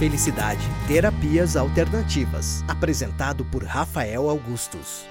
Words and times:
Felicidade. 0.00 0.66
Terapias 0.88 1.58
Alternativas. 1.58 2.64
Apresentado 2.66 3.44
por 3.44 3.62
Rafael 3.62 4.30
Augustos. 4.30 5.04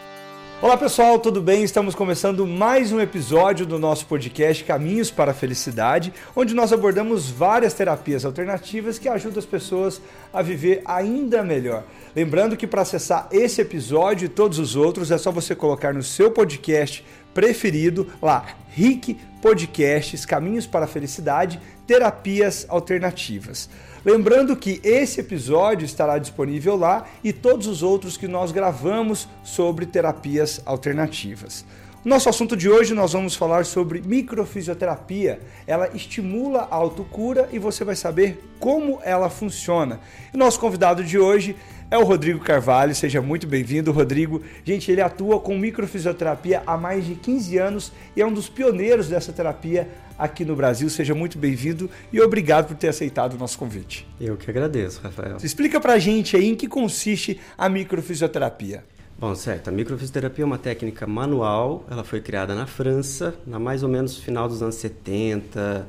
Olá 0.59 0.75
pessoal, 0.75 1.19
tudo 1.19 1.43
bem? 1.43 1.63
Estamos 1.63 1.93
começando 1.93 2.45
mais 2.47 2.91
um 2.91 2.99
episódio 2.99 3.67
do 3.67 3.77
nosso 3.77 4.07
podcast 4.07 4.63
Caminhos 4.63 5.11
para 5.11 5.29
a 5.29 5.33
Felicidade, 5.33 6.11
onde 6.35 6.55
nós 6.55 6.73
abordamos 6.73 7.29
várias 7.29 7.75
terapias 7.75 8.25
alternativas 8.25 8.97
que 8.97 9.07
ajudam 9.07 9.37
as 9.37 9.45
pessoas 9.45 10.01
a 10.33 10.41
viver 10.41 10.81
ainda 10.85 11.43
melhor. 11.43 11.83
Lembrando 12.15 12.57
que 12.57 12.65
para 12.65 12.81
acessar 12.81 13.29
esse 13.31 13.61
episódio 13.61 14.25
e 14.25 14.29
todos 14.29 14.57
os 14.57 14.75
outros 14.75 15.11
é 15.11 15.19
só 15.19 15.31
você 15.31 15.53
colocar 15.53 15.93
no 15.93 16.01
seu 16.01 16.31
podcast 16.31 17.05
preferido 17.39 18.05
lá, 18.21 18.47
RIC 18.71 19.17
Podcasts 19.41 20.25
Caminhos 20.25 20.67
para 20.67 20.83
a 20.83 20.87
Felicidade, 20.89 21.57
Terapias 21.87 22.65
Alternativas. 22.67 23.69
Lembrando 24.03 24.57
que 24.57 24.81
esse 24.83 25.21
episódio 25.21 25.85
estará 25.85 26.17
disponível 26.17 26.75
lá 26.75 27.05
e 27.23 27.31
todos 27.31 27.65
os 27.65 27.81
outros 27.81 28.17
que 28.17 28.27
nós 28.27 28.51
gravamos 28.51 29.25
sobre 29.41 29.85
terapias 29.85 30.61
alternativas. 30.65 31.63
Nosso 32.03 32.27
assunto 32.27 32.57
de 32.57 32.69
hoje 32.69 32.93
nós 32.93 33.13
vamos 33.13 33.35
falar 33.35 33.65
sobre 33.65 34.01
microfisioterapia. 34.01 35.39
Ela 35.65 35.89
estimula 35.93 36.67
a 36.69 36.75
autocura 36.75 37.47
e 37.53 37.59
você 37.59 37.85
vai 37.85 37.95
saber 37.95 38.43
como 38.59 38.99
ela 39.01 39.29
funciona. 39.29 40.01
E 40.33 40.37
nosso 40.37 40.59
convidado 40.59 41.05
de 41.05 41.17
hoje 41.17 41.55
é 41.91 41.97
o 41.97 42.03
Rodrigo 42.03 42.39
Carvalho. 42.39 42.93
Seja 42.93 43.21
muito 43.21 43.47
bem-vindo, 43.47 43.91
Rodrigo. 43.91 44.41
Gente, 44.63 44.91
ele 44.91 45.01
atua 45.01 45.39
com 45.39 45.57
microfisioterapia 45.57 46.61
há 46.65 46.77
mais 46.77 47.05
de 47.05 47.15
15 47.15 47.57
anos 47.57 47.91
e 48.15 48.21
é 48.21 48.25
um 48.25 48.33
dos 48.33 48.47
pioneiros 48.47 49.07
dessa 49.07 49.33
terapia 49.33 49.89
aqui 50.17 50.45
no 50.45 50.55
Brasil. 50.55 50.89
Seja 50.89 51.15
muito 51.15 51.37
bem-vindo 51.37 51.89
e 52.11 52.21
obrigado 52.21 52.67
por 52.67 52.77
ter 52.77 52.89
aceitado 52.89 53.33
o 53.33 53.37
nosso 53.37 53.57
convite. 53.57 54.07
Eu 54.19 54.37
que 54.37 54.49
agradeço, 54.49 55.01
Rafael. 55.01 55.37
Explica 55.43 55.79
pra 55.79 55.97
gente 55.97 56.35
aí 56.35 56.47
em 56.47 56.55
que 56.55 56.67
consiste 56.67 57.39
a 57.57 57.67
microfisioterapia. 57.67 58.83
Bom, 59.17 59.35
certo. 59.35 59.67
A 59.67 59.71
microfisioterapia 59.71 60.43
é 60.43 60.45
uma 60.45 60.57
técnica 60.57 61.05
manual. 61.05 61.85
Ela 61.89 62.03
foi 62.03 62.21
criada 62.21 62.55
na 62.55 62.65
França, 62.65 63.35
na 63.45 63.59
mais 63.59 63.83
ou 63.83 63.89
menos 63.89 64.17
final 64.17 64.47
dos 64.47 64.61
anos 64.61 64.75
70, 64.75 65.87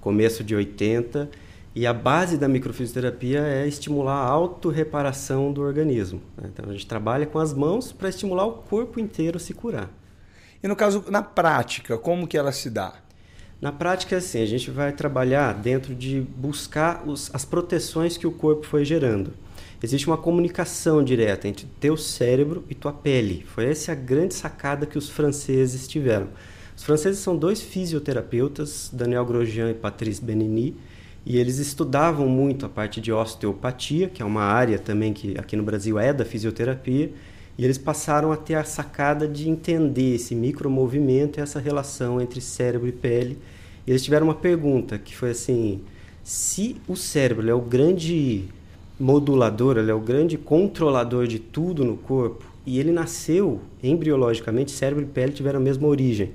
começo 0.00 0.42
de 0.42 0.54
80. 0.54 1.30
E 1.74 1.86
a 1.86 1.92
base 1.92 2.36
da 2.36 2.48
microfisioterapia 2.48 3.40
é 3.40 3.66
estimular 3.66 4.16
a 4.16 4.28
autorreparação 4.28 5.52
do 5.52 5.62
organismo. 5.62 6.20
Né? 6.36 6.50
Então 6.52 6.68
a 6.68 6.72
gente 6.72 6.86
trabalha 6.86 7.26
com 7.26 7.38
as 7.38 7.54
mãos 7.54 7.92
para 7.92 8.08
estimular 8.08 8.44
o 8.44 8.52
corpo 8.52 9.00
inteiro 9.00 9.38
a 9.38 9.40
se 9.40 9.54
curar. 9.54 9.90
E 10.62 10.68
no 10.68 10.76
caso, 10.76 11.04
na 11.08 11.22
prática, 11.22 11.96
como 11.96 12.26
que 12.26 12.36
ela 12.36 12.52
se 12.52 12.68
dá? 12.68 12.94
Na 13.60 13.72
prática, 13.72 14.16
assim, 14.16 14.42
a 14.42 14.46
gente 14.46 14.70
vai 14.70 14.92
trabalhar 14.92 15.54
dentro 15.54 15.94
de 15.94 16.20
buscar 16.20 17.02
os, 17.06 17.30
as 17.34 17.44
proteções 17.44 18.16
que 18.16 18.26
o 18.26 18.32
corpo 18.32 18.66
foi 18.66 18.84
gerando 18.84 19.32
existe 19.82 20.06
uma 20.06 20.16
comunicação 20.16 21.02
direta 21.02 21.48
entre 21.48 21.66
teu 21.80 21.96
cérebro 21.96 22.64
e 22.70 22.74
tua 22.74 22.92
pele. 22.92 23.44
Foi 23.48 23.66
essa 23.66 23.92
a 23.92 23.94
grande 23.94 24.34
sacada 24.34 24.86
que 24.86 24.96
os 24.96 25.08
franceses 25.08 25.88
tiveram. 25.88 26.28
Os 26.76 26.84
franceses 26.84 27.20
são 27.20 27.36
dois 27.36 27.60
fisioterapeutas, 27.60 28.88
Daniel 28.92 29.26
Grosjean 29.26 29.70
e 29.70 29.74
Patrice 29.74 30.22
Benini, 30.22 30.76
e 31.24 31.38
eles 31.38 31.58
estudavam 31.58 32.28
muito 32.28 32.66
a 32.66 32.68
parte 32.68 33.00
de 33.00 33.12
osteopatia, 33.12 34.08
que 34.08 34.22
é 34.22 34.24
uma 34.24 34.42
área 34.42 34.78
também 34.78 35.12
que 35.12 35.38
aqui 35.38 35.54
no 35.56 35.62
Brasil 35.62 35.98
é 35.98 36.12
da 36.12 36.24
fisioterapia, 36.24 37.12
e 37.56 37.64
eles 37.64 37.78
passaram 37.78 38.32
a 38.32 38.36
ter 38.36 38.54
a 38.54 38.64
sacada 38.64 39.28
de 39.28 39.48
entender 39.48 40.14
esse 40.14 40.34
micromovimento 40.34 41.38
e 41.38 41.42
essa 41.42 41.60
relação 41.60 42.20
entre 42.20 42.40
cérebro 42.40 42.88
e 42.88 42.92
pele. 42.92 43.38
E 43.86 43.90
eles 43.90 44.02
tiveram 44.02 44.26
uma 44.26 44.34
pergunta 44.34 44.98
que 44.98 45.14
foi 45.14 45.30
assim: 45.30 45.80
se 46.24 46.76
o 46.88 46.96
cérebro 46.96 47.48
é 47.48 47.54
o 47.54 47.60
grande 47.60 48.44
modulador, 48.98 49.76
ele 49.76 49.90
é 49.90 49.94
o 49.94 50.00
grande 50.00 50.38
controlador 50.38 51.26
de 51.26 51.38
tudo 51.38 51.84
no 51.84 51.96
corpo. 51.96 52.44
E 52.64 52.78
ele 52.78 52.92
nasceu 52.92 53.60
embriologicamente, 53.82 54.70
cérebro 54.70 55.02
e 55.04 55.06
pele 55.06 55.32
tiveram 55.32 55.58
a 55.58 55.62
mesma 55.62 55.86
origem. 55.88 56.30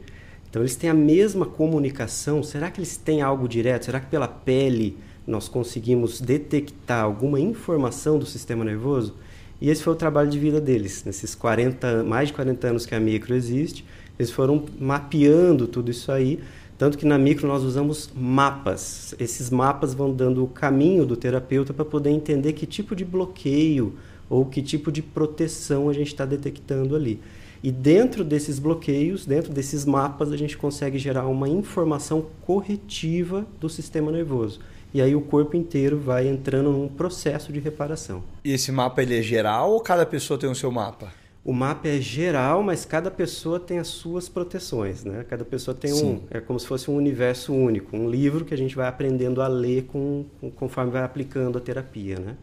Então 0.50 0.62
eles 0.62 0.76
têm 0.76 0.90
a 0.90 0.94
mesma 0.94 1.46
comunicação. 1.46 2.42
Será 2.42 2.72
que 2.72 2.80
eles 2.80 2.98
têm 2.98 3.22
algo 3.22 3.48
direto? 3.48 3.86
Será 3.86 4.00
que 4.00 4.08
pela 4.08 4.28
pele 4.28 4.98
nós 5.26 5.48
conseguimos 5.48 6.22
detectar 6.22 7.04
alguma 7.04 7.40
informação 7.40 8.18
do 8.18 8.26
sistema 8.26 8.64
nervoso? 8.64 9.16
E 9.60 9.70
esse 9.70 9.84
foi 9.84 9.94
o 9.94 9.96
trabalho 9.98 10.30
de 10.30 10.40
vida 10.40 10.62
deles. 10.62 11.04
Nesses 11.04 11.36
40, 11.36 12.04
mais 12.04 12.30
de 12.30 12.34
40 12.34 12.68
anos 12.68 12.86
que 12.86 12.96
a 12.96 13.00
micro 13.00 13.34
existe, 13.34 13.84
eles 14.18 14.32
foram 14.32 14.66
mapeando 14.80 15.68
tudo 15.68 15.92
isso 15.92 16.12
aí 16.12 16.40
tanto 16.78 16.98
que 16.98 17.06
na 17.06 17.18
micro 17.18 17.48
nós 17.48 17.64
usamos 17.64 18.10
mapas. 18.16 19.16
Esses 19.18 19.50
mapas 19.50 19.96
vão 19.96 20.14
dando 20.14 20.44
o 20.44 20.48
caminho 20.48 21.06
do 21.06 21.18
terapeuta 21.18 21.74
para 21.74 21.84
poder 21.84 22.12
entender 22.12 22.54
que 22.54 22.68
tipo 22.68 22.96
de 22.96 23.04
bloqueio 23.04 23.96
ou 24.30 24.46
que 24.46 24.62
tipo 24.62 24.92
de 24.92 25.02
proteção 25.02 25.90
a 25.90 25.94
gente 25.94 26.08
está 26.08 26.24
detectando 26.24 26.96
ali. 26.96 27.20
E 27.64 27.72
dentro 27.72 28.24
desses 28.24 28.60
bloqueios, 28.60 29.26
dentro 29.26 29.52
desses 29.52 29.86
mapas, 29.86 30.32
a 30.32 30.38
gente 30.38 30.58
consegue 30.58 30.98
gerar 30.98 31.28
uma 31.28 31.50
informação 31.50 32.26
corretiva 32.42 33.46
do 33.60 33.70
sistema 33.70 34.12
nervoso. 34.12 34.60
E 34.94 35.02
aí 35.02 35.16
o 35.16 35.22
corpo 35.22 35.56
inteiro 35.56 36.00
vai 36.00 36.28
entrando 36.28 36.72
num 36.72 36.88
processo 36.88 37.52
de 37.52 37.60
reparação. 37.60 38.24
E 38.44 38.52
esse 38.52 38.72
mapa 38.72 39.02
ele 39.02 39.18
é 39.18 39.22
geral 39.22 39.72
ou 39.72 39.82
cada 39.82 40.06
pessoa 40.06 40.40
tem 40.40 40.50
o 40.50 40.56
seu 40.56 40.72
mapa? 40.72 41.12
o 41.48 41.54
mapa 41.54 41.88
é 41.88 42.02
geral, 42.02 42.62
mas 42.62 42.84
cada 42.84 43.10
pessoa 43.10 43.58
tem 43.58 43.80
as 43.80 43.88
suas 43.88 44.28
proteções, 44.28 45.06
né? 45.06 45.26
Cada 45.30 45.46
pessoa 45.46 45.74
tem 45.74 45.94
Sim. 45.94 46.06
um, 46.06 46.22
é 46.30 46.42
como 46.42 46.60
se 46.60 46.68
fosse 46.68 46.92
um 46.92 46.96
universo 46.98 47.54
único, 47.54 47.96
um 47.96 48.10
livro 48.10 48.44
que 48.44 48.54
a 48.54 48.58
gente 48.58 48.76
vai 48.76 48.86
aprendendo 48.86 49.42
a 49.42 49.48
ler 49.48 49.86
com, 49.86 50.26
conforme 50.58 50.92
vai 50.92 51.04
aplicando 51.04 51.58
a 51.58 51.62
terapia, 51.62 52.20
né? 52.20 52.36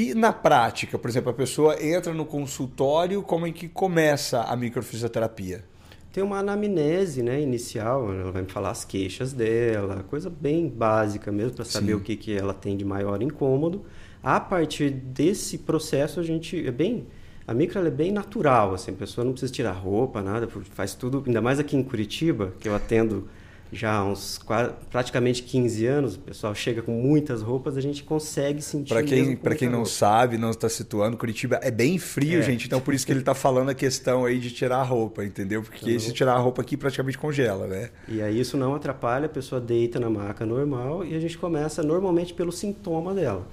E 0.00 0.14
na 0.14 0.32
prática, 0.32 0.98
por 0.98 1.10
exemplo, 1.10 1.30
a 1.30 1.34
pessoa 1.34 1.76
entra 1.78 2.14
no 2.14 2.24
consultório, 2.24 3.22
como 3.22 3.46
é 3.46 3.52
que 3.52 3.68
começa 3.68 4.40
a 4.40 4.56
microfisioterapia? 4.56 5.62
Tem 6.10 6.24
uma 6.24 6.38
anamnese 6.38 7.22
né, 7.22 7.38
inicial, 7.38 8.10
ela 8.10 8.32
vai 8.32 8.40
me 8.40 8.48
falar 8.48 8.70
as 8.70 8.82
queixas 8.82 9.34
dela, 9.34 10.02
coisa 10.08 10.30
bem 10.30 10.70
básica 10.70 11.30
mesmo, 11.30 11.52
para 11.56 11.66
saber 11.66 11.92
Sim. 11.92 11.98
o 11.98 12.00
que, 12.00 12.16
que 12.16 12.34
ela 12.34 12.54
tem 12.54 12.78
de 12.78 12.84
maior 12.84 13.22
incômodo. 13.22 13.84
A 14.22 14.40
partir 14.40 14.88
desse 14.88 15.58
processo, 15.58 16.18
a 16.18 16.22
gente 16.22 16.66
é 16.66 16.70
bem 16.70 17.06
a 17.46 17.52
micro 17.52 17.86
é 17.86 17.90
bem 17.90 18.10
natural, 18.10 18.72
assim, 18.72 18.92
a 18.92 18.94
pessoa 18.94 19.22
não 19.22 19.32
precisa 19.32 19.52
tirar 19.52 19.72
roupa, 19.72 20.22
nada, 20.22 20.48
faz 20.70 20.94
tudo, 20.94 21.22
ainda 21.26 21.42
mais 21.42 21.58
aqui 21.58 21.76
em 21.76 21.82
Curitiba, 21.82 22.54
que 22.58 22.66
eu 22.66 22.74
atendo 22.74 23.28
já 23.72 23.94
há 23.94 24.04
uns 24.04 24.38
quase, 24.38 24.72
praticamente 24.90 25.42
15 25.42 25.86
anos, 25.86 26.14
o 26.16 26.18
pessoal 26.18 26.54
chega 26.54 26.82
com 26.82 26.92
muitas 26.92 27.40
roupas, 27.40 27.76
a 27.76 27.80
gente 27.80 28.02
consegue 28.02 28.60
sentir. 28.60 28.88
Para 28.88 29.02
quem, 29.02 29.36
pra 29.36 29.54
quem 29.54 29.68
não 29.68 29.78
roupa. 29.78 29.90
sabe, 29.90 30.38
não 30.38 30.50
está 30.50 30.68
situando, 30.68 31.16
Curitiba 31.16 31.60
é 31.62 31.70
bem 31.70 31.98
frio, 31.98 32.40
é. 32.40 32.42
gente, 32.42 32.66
então 32.66 32.80
por 32.80 32.94
isso 32.94 33.06
que 33.06 33.12
ele 33.12 33.20
está 33.20 33.34
falando 33.34 33.70
a 33.70 33.74
questão 33.74 34.24
aí 34.24 34.38
de 34.38 34.50
tirar 34.50 34.78
a 34.78 34.82
roupa, 34.82 35.24
entendeu? 35.24 35.62
Porque 35.62 35.88
então, 35.88 36.00
se 36.00 36.12
tirar 36.12 36.34
a 36.34 36.38
roupa 36.38 36.62
aqui 36.62 36.76
praticamente 36.76 37.16
congela, 37.16 37.66
né? 37.66 37.90
E 38.08 38.20
aí 38.20 38.40
isso 38.40 38.56
não 38.56 38.74
atrapalha, 38.74 39.26
a 39.26 39.28
pessoa 39.28 39.60
deita 39.60 40.00
na 40.00 40.10
maca 40.10 40.44
normal 40.44 41.04
e 41.04 41.14
a 41.14 41.20
gente 41.20 41.38
começa 41.38 41.82
normalmente 41.82 42.34
pelo 42.34 42.50
sintoma 42.50 43.14
dela. 43.14 43.46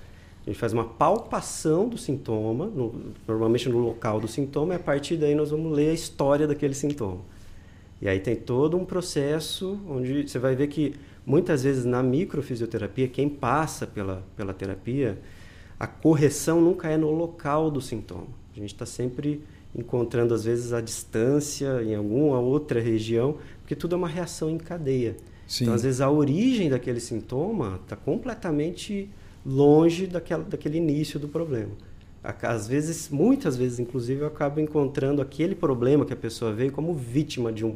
A 0.46 0.50
gente 0.50 0.60
faz 0.60 0.72
uma 0.72 0.86
palpação 0.86 1.90
do 1.90 1.98
sintoma, 1.98 2.68
no, 2.68 3.14
normalmente 3.28 3.68
no 3.68 3.80
local 3.80 4.20
do 4.20 4.30
sintoma, 4.30 4.74
e 4.74 4.78
a 4.78 4.80
partir 4.80 5.18
daí 5.18 5.36
nós 5.36 5.52
vamos 5.52 5.76
ler 5.76 5.90
a 5.90 5.94
história 5.94 6.48
daquele 6.48 6.74
sintoma. 6.74 7.20
E 8.02 8.08
aí 8.08 8.20
tem 8.20 8.36
todo 8.36 8.78
um 8.78 8.86
processo 8.86 9.80
onde 9.90 10.28
você 10.28 10.38
vai 10.38 10.56
ver 10.56 10.68
que 10.68 10.94
muitas 11.26 11.64
vezes 11.64 11.84
na 11.84 12.04
microfisioterapia, 12.04 13.08
quem 13.08 13.28
passa 13.28 13.88
pela, 13.88 14.24
pela 14.36 14.54
terapia, 14.54 15.20
a 15.80 15.88
correção 15.88 16.62
nunca 16.62 16.90
é 16.90 16.98
no 16.98 17.12
local 17.12 17.70
do 17.70 17.82
sintoma. 17.82 18.28
A 18.56 18.60
gente 18.60 18.74
está 18.74 18.86
sempre 18.86 19.44
encontrando, 19.76 20.34
às 20.34 20.44
vezes, 20.44 20.74
a 20.74 20.82
distância 20.82 21.84
em 21.84 21.96
alguma 21.96 22.40
outra 22.40 22.80
região, 22.80 23.38
porque 23.62 23.76
tudo 23.76 23.94
é 23.94 23.98
uma 23.98 24.08
reação 24.08 24.50
em 24.50 24.58
cadeia. 24.58 25.16
Sim. 25.48 25.66
Então, 25.66 25.76
às 25.76 25.84
vezes, 25.84 26.02
a 26.02 26.10
origem 26.10 26.70
daquele 26.70 27.00
sintoma 27.00 27.80
está 27.84 27.96
completamente 27.96 29.10
longe 29.46 30.08
daquela, 30.08 30.44
daquele 30.44 30.78
início 30.78 31.20
do 31.20 31.28
problema. 31.28 31.72
Às 32.42 32.68
vezes, 32.68 33.10
muitas 33.10 33.56
vezes, 33.56 33.80
inclusive, 33.80 34.22
eu 34.22 34.28
acabo 34.28 34.60
encontrando 34.60 35.22
aquele 35.22 35.56
problema 35.56 36.06
que 36.06 36.14
a 36.14 36.18
pessoa 36.18 36.52
veio 36.54 36.72
como 36.72 36.94
vítima 36.94 37.52
de 37.52 37.66
um 37.66 37.76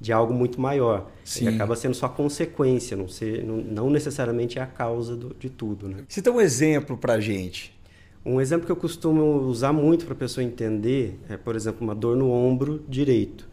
de 0.00 0.12
algo 0.12 0.32
muito 0.32 0.60
maior. 0.60 1.10
Sim. 1.24 1.48
Acaba 1.48 1.76
sendo 1.76 1.94
só 1.94 2.08
consequência, 2.08 2.96
não, 2.96 3.06
ser, 3.06 3.44
não, 3.44 3.58
não 3.58 3.90
necessariamente 3.90 4.58
é 4.58 4.62
a 4.62 4.66
causa 4.66 5.14
do, 5.14 5.36
de 5.38 5.50
tudo. 5.50 5.88
Né? 5.88 6.04
Tem 6.08 6.32
um 6.32 6.40
exemplo 6.40 6.96
para 6.96 7.20
gente? 7.20 7.78
Um 8.24 8.40
exemplo 8.40 8.66
que 8.66 8.72
eu 8.72 8.76
costumo 8.76 9.22
usar 9.42 9.72
muito 9.72 10.04
para 10.04 10.14
a 10.14 10.16
pessoa 10.16 10.42
entender 10.42 11.18
é, 11.28 11.36
por 11.36 11.54
exemplo, 11.54 11.82
uma 11.82 11.94
dor 11.94 12.16
no 12.16 12.30
ombro 12.30 12.82
direito. 12.88 13.48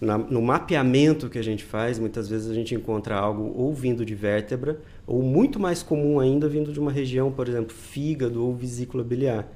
Na, 0.00 0.16
no 0.16 0.40
mapeamento 0.40 1.28
que 1.28 1.38
a 1.38 1.42
gente 1.42 1.62
faz, 1.62 1.98
muitas 1.98 2.28
vezes 2.28 2.50
a 2.50 2.54
gente 2.54 2.74
encontra 2.74 3.16
algo 3.16 3.52
ou 3.54 3.74
vindo 3.74 4.04
de 4.04 4.14
vértebra, 4.14 4.80
ou 5.06 5.22
muito 5.22 5.60
mais 5.60 5.82
comum 5.82 6.18
ainda, 6.18 6.48
vindo 6.48 6.72
de 6.72 6.80
uma 6.80 6.90
região, 6.90 7.30
por 7.30 7.46
exemplo, 7.46 7.74
fígado 7.74 8.42
ou 8.42 8.54
vesícula 8.54 9.04
biliar. 9.04 9.46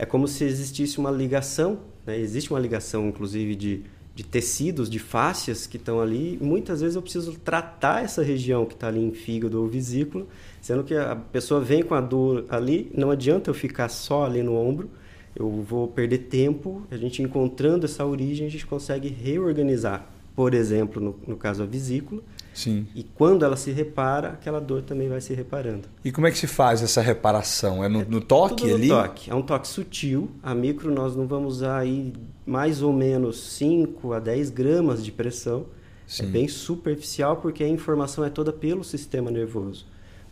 É 0.00 0.06
como 0.06 0.26
se 0.26 0.44
existisse 0.44 0.98
uma 0.98 1.10
ligação, 1.10 1.80
né? 2.06 2.18
existe 2.18 2.50
uma 2.50 2.58
ligação, 2.58 3.06
inclusive, 3.06 3.54
de, 3.54 3.82
de 4.14 4.24
tecidos, 4.24 4.88
de 4.88 4.98
fáscias 4.98 5.66
que 5.66 5.76
estão 5.76 6.00
ali. 6.00 6.38
Muitas 6.40 6.80
vezes 6.80 6.96
eu 6.96 7.02
preciso 7.02 7.38
tratar 7.38 8.02
essa 8.02 8.22
região 8.22 8.64
que 8.64 8.72
está 8.72 8.88
ali 8.88 9.04
em 9.04 9.12
fígado 9.12 9.60
ou 9.60 9.68
vesícula, 9.68 10.24
sendo 10.62 10.84
que 10.84 10.94
a 10.94 11.14
pessoa 11.14 11.60
vem 11.60 11.82
com 11.82 11.94
a 11.94 12.00
dor 12.00 12.46
ali, 12.48 12.90
não 12.96 13.10
adianta 13.10 13.50
eu 13.50 13.54
ficar 13.54 13.90
só 13.90 14.24
ali 14.24 14.42
no 14.42 14.56
ombro, 14.56 14.88
eu 15.36 15.50
vou 15.50 15.86
perder 15.86 16.20
tempo. 16.30 16.82
A 16.90 16.96
gente 16.96 17.22
encontrando 17.22 17.84
essa 17.84 18.02
origem, 18.06 18.46
a 18.46 18.50
gente 18.50 18.66
consegue 18.66 19.08
reorganizar, 19.08 20.10
por 20.34 20.54
exemplo, 20.54 21.02
no, 21.02 21.14
no 21.26 21.36
caso 21.36 21.62
a 21.62 21.66
vesícula, 21.66 22.22
Sim. 22.52 22.86
e 22.94 23.02
quando 23.02 23.44
ela 23.44 23.56
se 23.56 23.70
repara, 23.70 24.30
aquela 24.30 24.60
dor 24.60 24.82
também 24.82 25.08
vai 25.08 25.20
se 25.20 25.32
reparando. 25.34 25.88
E 26.04 26.10
como 26.10 26.26
é 26.26 26.30
que 26.30 26.38
se 26.38 26.46
faz 26.46 26.82
essa 26.82 27.00
reparação? 27.00 27.82
É 27.84 27.88
no, 27.88 28.04
no 28.04 28.20
toque 28.20 28.56
Tudo 28.56 28.68
no 28.70 28.74
ali? 28.74 28.88
toque. 28.88 29.30
É 29.30 29.34
um 29.34 29.42
toque 29.42 29.68
sutil. 29.68 30.30
A 30.42 30.54
micro 30.54 30.92
nós 30.92 31.14
não 31.16 31.26
vamos 31.26 31.56
usar 31.56 31.78
aí 31.78 32.12
mais 32.44 32.82
ou 32.82 32.92
menos 32.92 33.40
5 33.54 34.12
a 34.12 34.18
10 34.18 34.50
gramas 34.50 35.04
de 35.04 35.12
pressão. 35.12 35.66
Sim. 36.06 36.24
É 36.24 36.26
bem 36.26 36.48
superficial 36.48 37.36
porque 37.36 37.62
a 37.62 37.68
informação 37.68 38.24
é 38.24 38.30
toda 38.30 38.52
pelo 38.52 38.82
sistema 38.82 39.30
nervoso. 39.30 39.86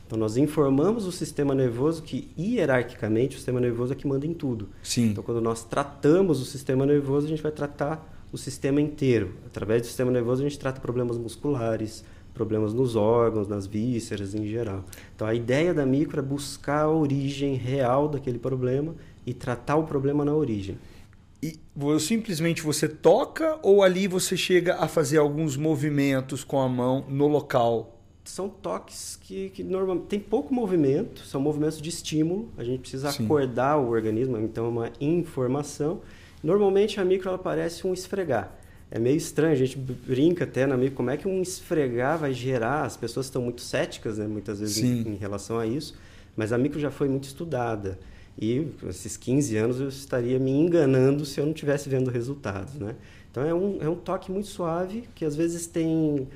Então 0.06 0.18
nós 0.18 0.36
informamos 0.36 1.06
o 1.06 1.12
sistema 1.12 1.54
nervoso 1.54 2.02
que 2.02 2.30
hierarquicamente 2.36 3.36
o 3.36 3.38
sistema 3.38 3.60
nervoso 3.60 3.92
é 3.92 3.96
que 3.96 4.06
manda 4.06 4.26
em 4.26 4.32
tudo. 4.32 4.70
Sim. 4.82 5.10
Então 5.10 5.22
quando 5.22 5.40
nós 5.40 5.62
tratamos 5.64 6.40
o 6.40 6.44
sistema 6.44 6.84
nervoso, 6.86 7.26
a 7.26 7.28
gente 7.28 7.42
vai 7.42 7.52
tratar 7.52 8.17
o 8.32 8.38
sistema 8.38 8.80
inteiro. 8.80 9.34
Através 9.46 9.82
do 9.82 9.86
sistema 9.86 10.10
nervoso 10.10 10.42
a 10.42 10.48
gente 10.48 10.58
trata 10.58 10.80
problemas 10.80 11.16
musculares, 11.16 12.04
problemas 12.34 12.72
nos 12.72 12.94
órgãos, 12.94 13.48
nas 13.48 13.66
vísceras 13.66 14.34
em 14.34 14.46
geral. 14.46 14.84
Então 15.14 15.26
a 15.26 15.34
ideia 15.34 15.74
da 15.74 15.84
micro 15.84 16.20
é 16.20 16.22
buscar 16.22 16.82
a 16.82 16.90
origem 16.90 17.54
real 17.54 18.08
daquele 18.08 18.38
problema 18.38 18.94
e 19.26 19.34
tratar 19.34 19.76
o 19.76 19.84
problema 19.84 20.24
na 20.24 20.34
origem. 20.34 20.78
E 21.42 21.58
simplesmente 22.00 22.62
você 22.62 22.88
toca 22.88 23.58
ou 23.62 23.82
ali 23.82 24.08
você 24.08 24.36
chega 24.36 24.76
a 24.76 24.88
fazer 24.88 25.18
alguns 25.18 25.56
movimentos 25.56 26.42
com 26.42 26.60
a 26.60 26.68
mão 26.68 27.04
no 27.08 27.28
local? 27.28 27.96
São 28.24 28.48
toques 28.48 29.18
que, 29.22 29.48
que 29.50 29.62
normalmente 29.64 30.06
tem 30.06 30.20
pouco 30.20 30.52
movimento, 30.52 31.22
são 31.22 31.40
movimentos 31.40 31.80
de 31.80 31.88
estímulo. 31.88 32.50
A 32.58 32.64
gente 32.64 32.80
precisa 32.80 33.10
Sim. 33.10 33.24
acordar 33.24 33.78
o 33.78 33.88
organismo, 33.88 34.38
então 34.38 34.66
é 34.66 34.68
uma 34.68 34.92
informação. 35.00 36.00
Normalmente 36.42 37.00
a 37.00 37.04
micro 37.04 37.28
ela 37.28 37.38
parece 37.38 37.86
um 37.86 37.92
esfregar. 37.92 38.56
É 38.90 38.98
meio 38.98 39.16
estranho, 39.16 39.52
a 39.52 39.56
gente 39.56 39.76
brinca 39.76 40.44
até 40.44 40.66
na 40.66 40.76
micro, 40.76 40.96
como 40.96 41.10
é 41.10 41.16
que 41.16 41.28
um 41.28 41.42
esfregar 41.42 42.18
vai 42.18 42.32
gerar? 42.32 42.84
As 42.84 42.96
pessoas 42.96 43.26
estão 43.26 43.42
muito 43.42 43.60
céticas, 43.60 44.16
né, 44.16 44.26
muitas 44.26 44.60
vezes 44.60 44.78
em, 44.82 45.08
em 45.12 45.16
relação 45.16 45.58
a 45.58 45.66
isso, 45.66 45.94
mas 46.36 46.52
a 46.52 46.58
micro 46.58 46.80
já 46.80 46.90
foi 46.90 47.08
muito 47.08 47.24
estudada. 47.24 47.98
E 48.40 48.68
esses 48.88 49.16
15 49.16 49.56
anos 49.56 49.80
eu 49.80 49.88
estaria 49.88 50.38
me 50.38 50.52
enganando 50.52 51.26
se 51.26 51.40
eu 51.40 51.44
não 51.44 51.52
estivesse 51.52 51.88
vendo 51.88 52.08
resultados, 52.10 52.74
né? 52.74 52.94
Então 53.30 53.44
é 53.44 53.52
um, 53.52 53.78
é 53.82 53.88
um 53.88 53.96
toque 53.96 54.30
muito 54.30 54.46
suave 54.46 55.08
que 55.14 55.24
às 55.24 55.34
vezes 55.36 55.66
tem 55.66 56.28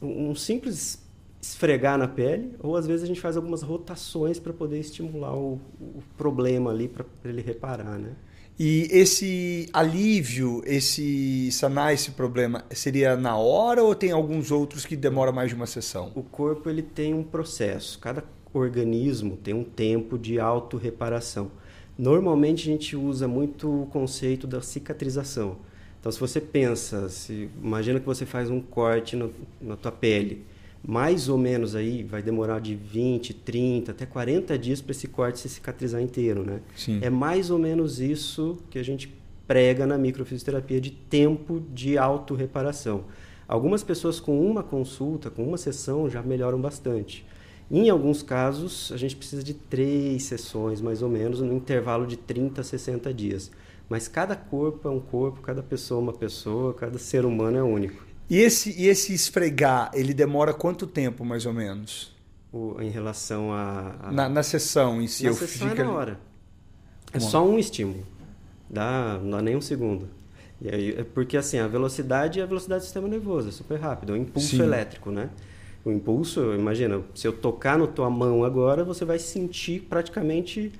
um 0.00 0.34
simples 0.34 1.02
esfregar 1.42 1.98
na 1.98 2.08
pele, 2.08 2.54
ou 2.60 2.76
às 2.76 2.86
vezes 2.86 3.02
a 3.02 3.06
gente 3.06 3.20
faz 3.20 3.36
algumas 3.36 3.60
rotações 3.62 4.38
para 4.38 4.52
poder 4.52 4.78
estimular 4.78 5.36
o, 5.36 5.60
o 5.78 6.02
problema 6.16 6.70
ali 6.70 6.88
para 6.88 7.04
ele 7.24 7.42
reparar, 7.42 7.98
né? 7.98 8.12
E 8.56 8.86
esse 8.92 9.68
alívio, 9.72 10.62
esse 10.64 11.50
sanar 11.50 11.92
esse 11.92 12.12
problema, 12.12 12.64
seria 12.70 13.16
na 13.16 13.36
hora 13.36 13.82
ou 13.82 13.96
tem 13.96 14.12
alguns 14.12 14.52
outros 14.52 14.86
que 14.86 14.94
demora 14.94 15.32
mais 15.32 15.48
de 15.48 15.56
uma 15.56 15.66
sessão? 15.66 16.12
O 16.14 16.22
corpo 16.22 16.70
ele 16.70 16.82
tem 16.82 17.12
um 17.12 17.24
processo, 17.24 17.98
cada 17.98 18.22
organismo 18.52 19.36
tem 19.36 19.52
um 19.52 19.64
tempo 19.64 20.16
de 20.16 20.38
autorreparação. 20.38 21.50
Normalmente 21.98 22.68
a 22.68 22.72
gente 22.72 22.94
usa 22.94 23.26
muito 23.26 23.82
o 23.82 23.86
conceito 23.86 24.46
da 24.46 24.60
cicatrização. 24.60 25.56
Então 25.98 26.12
se 26.12 26.20
você 26.20 26.40
pensa, 26.40 27.08
se, 27.08 27.50
imagina 27.60 27.98
que 27.98 28.06
você 28.06 28.24
faz 28.24 28.50
um 28.50 28.60
corte 28.60 29.16
no, 29.16 29.32
na 29.60 29.76
tua 29.76 29.90
pele, 29.90 30.46
mais 30.86 31.28
ou 31.30 31.38
menos 31.38 31.74
aí 31.74 32.02
vai 32.02 32.22
demorar 32.22 32.60
de 32.60 32.74
20, 32.74 33.32
30, 33.32 33.92
até 33.92 34.04
40 34.04 34.58
dias 34.58 34.82
para 34.82 34.92
esse 34.92 35.08
corte 35.08 35.38
se 35.38 35.48
cicatrizar 35.48 36.02
inteiro, 36.02 36.44
né? 36.44 36.60
Sim. 36.76 36.98
É 37.00 37.08
mais 37.08 37.50
ou 37.50 37.58
menos 37.58 38.00
isso 38.00 38.58
que 38.68 38.78
a 38.78 38.82
gente 38.82 39.12
prega 39.46 39.86
na 39.86 39.96
microfisioterapia 39.96 40.80
de 40.80 40.90
tempo 40.90 41.62
de 41.72 41.96
autorreparação. 41.96 43.04
Algumas 43.48 43.82
pessoas 43.82 44.20
com 44.20 44.46
uma 44.46 44.62
consulta, 44.62 45.30
com 45.30 45.42
uma 45.44 45.56
sessão, 45.56 46.08
já 46.08 46.22
melhoram 46.22 46.60
bastante. 46.60 47.26
Em 47.70 47.88
alguns 47.88 48.22
casos, 48.22 48.92
a 48.92 48.96
gente 48.98 49.16
precisa 49.16 49.42
de 49.42 49.54
três 49.54 50.24
sessões, 50.24 50.82
mais 50.82 51.00
ou 51.00 51.08
menos, 51.08 51.40
no 51.40 51.52
intervalo 51.54 52.06
de 52.06 52.16
30 52.16 52.60
a 52.60 52.64
60 52.64 53.12
dias. 53.12 53.50
Mas 53.88 54.06
cada 54.06 54.36
corpo 54.36 54.86
é 54.86 54.90
um 54.90 55.00
corpo, 55.00 55.40
cada 55.40 55.62
pessoa 55.62 56.00
é 56.00 56.02
uma 56.02 56.12
pessoa, 56.12 56.74
cada 56.74 56.98
ser 56.98 57.24
humano 57.24 57.56
é 57.56 57.62
único. 57.62 58.02
E 58.28 58.38
esse, 58.38 58.70
e 58.80 58.88
esse 58.88 59.12
esfregar, 59.12 59.90
ele 59.94 60.14
demora 60.14 60.54
quanto 60.54 60.86
tempo, 60.86 61.24
mais 61.24 61.44
ou 61.46 61.52
menos? 61.52 62.12
O- 62.52 62.80
em 62.80 62.88
relação 62.90 63.52
a... 63.52 63.94
a 64.02 64.12
Na, 64.12 64.28
na 64.28 64.42
sessão 64.42 65.00
em 65.02 65.06
si? 65.06 65.24
na 65.24 65.30
eu 65.30 65.34
sessão 65.34 65.68
é 65.68 65.70
fico- 65.70 65.82
na 65.84 65.90
hora. 65.92 66.20
É 67.12 67.18
Uma- 67.18 67.30
só 67.30 67.44
um 67.46 67.58
estímulo. 67.58 68.04
Dá, 68.68 69.18
não 69.22 69.30
dá 69.30 69.42
nem 69.42 69.56
um 69.56 69.60
segundo. 69.60 70.08
E 70.60 70.68
aí, 70.68 70.90
é 70.98 71.04
porque 71.04 71.36
assim, 71.36 71.58
a 71.58 71.66
velocidade 71.68 72.40
é 72.40 72.42
a 72.42 72.46
velocidade 72.46 72.80
do 72.80 72.84
sistema 72.84 73.06
nervoso, 73.08 73.48
é 73.48 73.52
super 73.52 73.78
rápido, 73.78 74.12
é 74.14 74.16
um 74.18 74.22
impulso 74.22 74.56
Sim. 74.56 74.62
elétrico, 74.62 75.10
né? 75.10 75.28
O 75.84 75.92
impulso, 75.92 76.54
imagina, 76.54 77.02
se 77.14 77.26
eu 77.26 77.32
tocar 77.32 77.76
na 77.78 77.86
tua 77.86 78.08
mão 78.08 78.42
agora, 78.42 78.82
você 78.84 79.04
vai 79.04 79.18
sentir 79.18 79.80
praticamente 79.82 80.72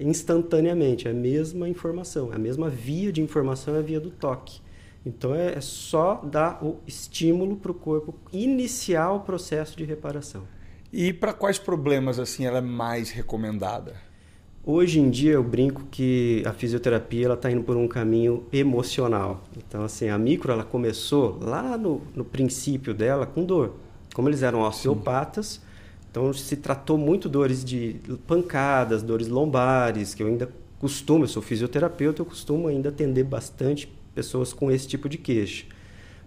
instantaneamente 0.00 1.06
é 1.08 1.10
a 1.10 1.14
mesma 1.14 1.68
informação, 1.68 2.32
é 2.32 2.36
a 2.36 2.38
mesma 2.38 2.70
via 2.70 3.12
de 3.12 3.20
informação 3.20 3.74
é 3.74 3.78
a 3.78 3.82
via 3.82 4.00
do 4.00 4.10
toque. 4.10 4.60
Então 5.04 5.34
é, 5.34 5.54
é 5.54 5.60
só 5.60 6.16
dar 6.24 6.62
o 6.64 6.78
estímulo 6.86 7.56
para 7.56 7.70
o 7.70 7.74
corpo 7.74 8.14
iniciar 8.32 9.12
o 9.12 9.20
processo 9.20 9.76
de 9.76 9.84
reparação. 9.84 10.42
E 10.92 11.12
para 11.12 11.32
quais 11.32 11.58
problemas 11.58 12.18
assim 12.18 12.46
ela 12.46 12.58
é 12.58 12.62
mais 12.62 13.10
recomendada? 13.10 13.94
Hoje 14.64 15.00
em 15.00 15.08
dia 15.08 15.32
eu 15.32 15.42
brinco 15.42 15.84
que 15.90 16.42
a 16.44 16.52
fisioterapia 16.52 17.26
ela 17.26 17.34
está 17.34 17.50
indo 17.50 17.62
por 17.62 17.76
um 17.76 17.88
caminho 17.88 18.46
emocional. 18.52 19.42
Então 19.56 19.82
assim 19.82 20.08
a 20.08 20.18
micro 20.18 20.52
ela 20.52 20.64
começou 20.64 21.38
lá 21.40 21.76
no, 21.76 22.02
no 22.14 22.24
princípio 22.24 22.92
dela 22.92 23.26
com 23.26 23.44
dor. 23.44 23.74
Como 24.14 24.28
eles 24.28 24.42
eram 24.42 24.60
osteopatas, 24.60 25.60
então 26.10 26.32
se 26.32 26.56
tratou 26.56 26.98
muito 26.98 27.28
dores 27.28 27.64
de 27.64 27.96
pancadas, 28.26 29.02
dores 29.02 29.28
lombares, 29.28 30.14
que 30.14 30.22
eu 30.22 30.26
ainda 30.26 30.50
costumo, 30.78 31.24
eu 31.24 31.28
sou 31.28 31.42
fisioterapeuta, 31.42 32.22
eu 32.22 32.26
costumo 32.26 32.68
ainda 32.68 32.88
atender 32.88 33.24
bastante 33.24 33.92
pessoas 34.18 34.52
com 34.52 34.68
esse 34.68 34.88
tipo 34.88 35.08
de 35.08 35.16
queixa. 35.16 35.64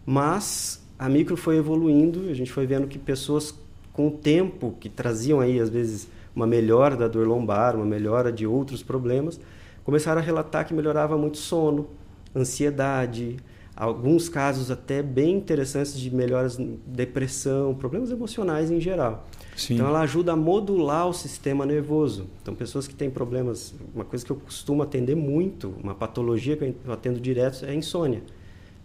Mas 0.06 0.82
a 0.98 1.10
micro 1.10 1.36
foi 1.36 1.58
evoluindo, 1.58 2.30
a 2.30 2.34
gente 2.34 2.50
foi 2.50 2.66
vendo 2.66 2.88
que 2.88 2.98
pessoas 2.98 3.54
com 3.92 4.08
o 4.08 4.12
tempo 4.12 4.78
que 4.80 4.88
traziam 4.88 5.42
aí 5.42 5.60
às 5.60 5.70
vezes 5.70 6.08
uma 6.34 6.48
melhora 6.48 6.96
da 6.96 7.10
dor 7.10 7.28
lombar, 7.28 7.76
uma 7.76 7.86
melhora 7.86 8.32
de 8.32 8.48
outros 8.48 8.82
problemas, 8.82 9.38
começaram 9.84 10.22
a 10.22 10.24
relatar 10.24 10.66
que 10.66 10.74
melhorava 10.74 11.18
muito 11.18 11.38
sono, 11.38 11.90
ansiedade, 12.34 13.36
alguns 13.76 14.30
casos 14.30 14.72
até 14.72 15.04
bem 15.04 15.36
interessantes 15.36 16.00
de 16.00 16.16
melhoras 16.16 16.58
depressão, 16.88 17.76
problemas 17.76 18.10
emocionais 18.10 18.72
em 18.72 18.80
geral. 18.80 19.28
Sim. 19.62 19.76
Então 19.76 19.88
ela 19.88 20.02
ajuda 20.02 20.34
a 20.34 20.36
modular 20.36 21.08
o 21.08 21.14
sistema 21.14 21.66
nervoso. 21.66 22.28
Então 22.42 22.56
pessoas 22.56 22.88
que 22.88 22.96
têm 22.96 23.10
problemas, 23.10 23.74
uma 23.94 24.04
coisa 24.04 24.26
que 24.26 24.32
eu 24.32 24.36
costumo 24.36 24.82
atender 24.82 25.16
muito, 25.16 25.74
uma 25.84 25.94
patologia 25.94 26.58
que 26.58 26.74
eu 26.86 26.92
atendo 26.94 27.20
direto 27.20 27.66
é 27.66 27.70
a 27.70 27.76
insônia. 27.76 28.24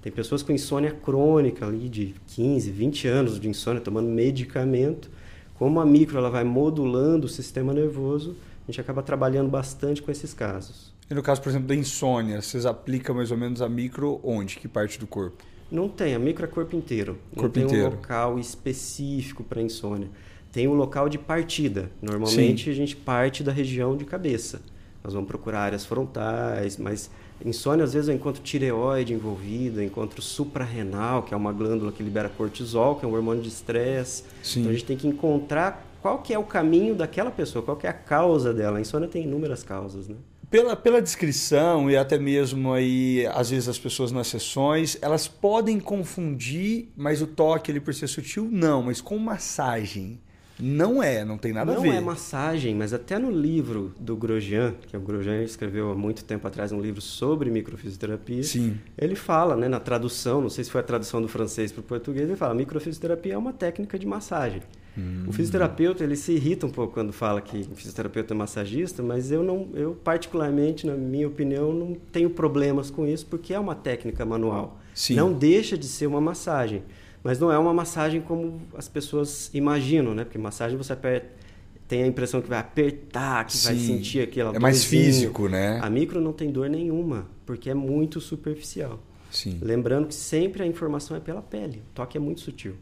Tem 0.02 0.12
pessoas 0.12 0.42
com 0.42 0.52
insônia 0.52 0.92
crônica 0.92 1.66
ali 1.66 1.88
de 1.88 2.14
15, 2.28 2.70
20 2.70 3.08
anos 3.08 3.40
de 3.40 3.48
insônia 3.48 3.80
tomando 3.80 4.08
medicamento. 4.08 5.10
Como 5.54 5.80
a 5.80 5.86
micro 5.86 6.18
ela 6.18 6.30
vai 6.30 6.44
modulando 6.44 7.26
o 7.26 7.28
sistema 7.28 7.72
nervoso, 7.72 8.36
a 8.68 8.70
gente 8.70 8.80
acaba 8.80 9.02
trabalhando 9.02 9.48
bastante 9.48 10.02
com 10.02 10.10
esses 10.10 10.34
casos. 10.34 10.94
E 11.10 11.14
no 11.14 11.22
caso, 11.22 11.40
por 11.40 11.48
exemplo, 11.48 11.68
da 11.68 11.74
insônia, 11.74 12.42
vocês 12.42 12.66
aplicam 12.66 13.14
mais 13.14 13.30
ou 13.30 13.36
menos 13.36 13.62
a 13.62 13.68
micro 13.68 14.20
onde? 14.22 14.56
Que 14.58 14.68
parte 14.68 14.98
do 14.98 15.06
corpo? 15.06 15.42
Não 15.70 15.88
tem, 15.88 16.14
a 16.14 16.18
micro 16.18 16.44
é 16.44 16.48
corpo 16.48 16.76
inteiro. 16.76 17.18
Não 17.32 17.42
Corpo 17.42 17.54
tem 17.54 17.64
inteiro. 17.64 17.88
um 17.88 17.90
local 17.90 18.38
específico 18.38 19.42
para 19.42 19.60
insônia. 19.60 20.08
Tem 20.56 20.66
um 20.66 20.72
local 20.72 21.06
de 21.06 21.18
partida. 21.18 21.90
Normalmente 22.00 22.70
a 22.70 22.72
gente 22.72 22.96
parte 22.96 23.42
da 23.42 23.52
região 23.52 23.94
de 23.94 24.06
cabeça. 24.06 24.62
Nós 25.04 25.12
vamos 25.12 25.28
procurar 25.28 25.60
áreas 25.60 25.84
frontais, 25.84 26.78
mas 26.78 27.10
insônia 27.44 27.84
às 27.84 27.92
vezes 27.92 28.08
eu 28.08 28.14
encontro 28.14 28.42
tireoide 28.42 29.12
envolvida, 29.12 29.82
eu 29.82 29.86
encontro 29.86 30.22
suprarrenal, 30.22 31.24
que 31.24 31.34
é 31.34 31.36
uma 31.36 31.52
glândula 31.52 31.92
que 31.92 32.02
libera 32.02 32.30
cortisol, 32.30 32.94
que 32.96 33.04
é 33.04 33.08
um 33.08 33.12
hormônio 33.12 33.42
de 33.42 33.50
estresse. 33.50 34.24
Sim. 34.42 34.60
Então 34.60 34.70
a 34.70 34.72
gente 34.72 34.86
tem 34.86 34.96
que 34.96 35.06
encontrar 35.06 35.86
qual 36.00 36.20
que 36.20 36.32
é 36.32 36.38
o 36.38 36.44
caminho 36.44 36.94
daquela 36.94 37.30
pessoa, 37.30 37.62
qual 37.62 37.76
que 37.76 37.86
é 37.86 37.90
a 37.90 37.92
causa 37.92 38.54
dela. 38.54 38.78
A 38.78 38.80
insônia 38.80 39.08
tem 39.08 39.24
inúmeras 39.24 39.62
causas, 39.62 40.08
né? 40.08 40.16
Pela, 40.50 40.74
pela 40.74 41.02
descrição 41.02 41.90
e 41.90 41.98
até 41.98 42.18
mesmo 42.18 42.72
aí, 42.72 43.26
às 43.34 43.50
vezes 43.50 43.68
as 43.68 43.78
pessoas 43.78 44.10
nas 44.10 44.28
sessões, 44.28 44.96
elas 45.02 45.28
podem 45.28 45.78
confundir, 45.78 46.88
mas 46.96 47.20
o 47.20 47.26
toque 47.26 47.70
ele 47.70 47.78
por 47.80 47.92
ser 47.92 48.06
sutil, 48.06 48.48
não, 48.50 48.84
mas 48.84 49.02
com 49.02 49.18
massagem. 49.18 50.18
Não 50.58 51.02
é, 51.02 51.24
não 51.24 51.36
tem 51.36 51.52
nada 51.52 51.70
não 51.70 51.78
a 51.78 51.82
ver. 51.82 51.88
Não 51.88 51.96
é 51.96 52.00
massagem, 52.00 52.74
mas 52.74 52.92
até 52.92 53.18
no 53.18 53.30
livro 53.30 53.92
do 53.98 54.16
Grosjean, 54.16 54.74
que 54.86 54.96
o 54.96 55.00
Grosjean 55.00 55.42
escreveu 55.42 55.90
há 55.90 55.94
muito 55.94 56.24
tempo 56.24 56.46
atrás 56.46 56.72
um 56.72 56.80
livro 56.80 57.00
sobre 57.00 57.50
microfisioterapia, 57.50 58.42
Sim. 58.42 58.78
ele 58.96 59.14
fala, 59.14 59.56
né, 59.56 59.68
na 59.68 59.80
tradução, 59.80 60.40
não 60.40 60.50
sei 60.50 60.64
se 60.64 60.70
foi 60.70 60.80
a 60.80 60.84
tradução 60.84 61.20
do 61.20 61.28
francês 61.28 61.70
para 61.72 61.80
o 61.80 61.84
português, 61.84 62.26
ele 62.26 62.36
fala, 62.36 62.54
microfisioterapia 62.54 63.34
é 63.34 63.38
uma 63.38 63.52
técnica 63.52 63.98
de 63.98 64.06
massagem. 64.06 64.62
Hum. 64.96 65.24
O 65.26 65.32
fisioterapeuta, 65.32 66.02
ele 66.02 66.16
se 66.16 66.32
irrita 66.32 66.66
um 66.66 66.70
pouco 66.70 66.94
quando 66.94 67.12
fala 67.12 67.40
que 67.40 67.68
fisioterapeuta 67.74 68.32
é 68.32 68.36
massagista, 68.36 69.02
mas 69.02 69.30
eu 69.30 69.42
não, 69.42 69.68
eu 69.74 69.94
particularmente, 69.94 70.86
na 70.86 70.94
minha 70.94 71.28
opinião, 71.28 71.72
não 71.72 71.94
tenho 72.10 72.30
problemas 72.30 72.90
com 72.90 73.06
isso, 73.06 73.26
porque 73.26 73.52
é 73.52 73.58
uma 73.58 73.74
técnica 73.74 74.24
manual. 74.24 74.80
Sim. 74.94 75.14
Não 75.14 75.32
deixa 75.32 75.76
de 75.76 75.86
ser 75.86 76.06
uma 76.06 76.20
massagem. 76.20 76.82
Mas 77.26 77.40
não 77.40 77.50
é 77.50 77.58
uma 77.58 77.74
massagem 77.74 78.20
como 78.20 78.60
as 78.76 78.88
pessoas 78.88 79.50
imaginam, 79.52 80.14
né? 80.14 80.22
Porque 80.24 80.38
massagem 80.38 80.78
você 80.78 80.92
aperta, 80.92 81.28
tem 81.88 82.04
a 82.04 82.06
impressão 82.06 82.40
que 82.40 82.48
vai 82.48 82.58
apertar, 82.60 83.44
que 83.44 83.56
Sim. 83.56 83.66
vai 83.66 83.76
sentir 83.78 84.20
aquela 84.20 84.54
É 84.54 84.58
mais 84.60 84.76
dorzinho. 84.80 85.04
físico, 85.04 85.48
né? 85.48 85.80
A 85.82 85.90
micro 85.90 86.20
não 86.20 86.32
tem 86.32 86.52
dor 86.52 86.70
nenhuma, 86.70 87.26
porque 87.44 87.68
é 87.68 87.74
muito 87.74 88.20
superficial. 88.20 89.00
Sim. 89.30 89.58
Lembrando 89.60 90.06
que 90.06 90.14
sempre 90.14 90.62
a 90.62 90.66
informação 90.66 91.16
é 91.16 91.20
pela 91.20 91.42
pele. 91.42 91.78
O 91.90 91.94
toque 91.94 92.16
é 92.16 92.20
muito 92.20 92.40
sutil. 92.40 92.74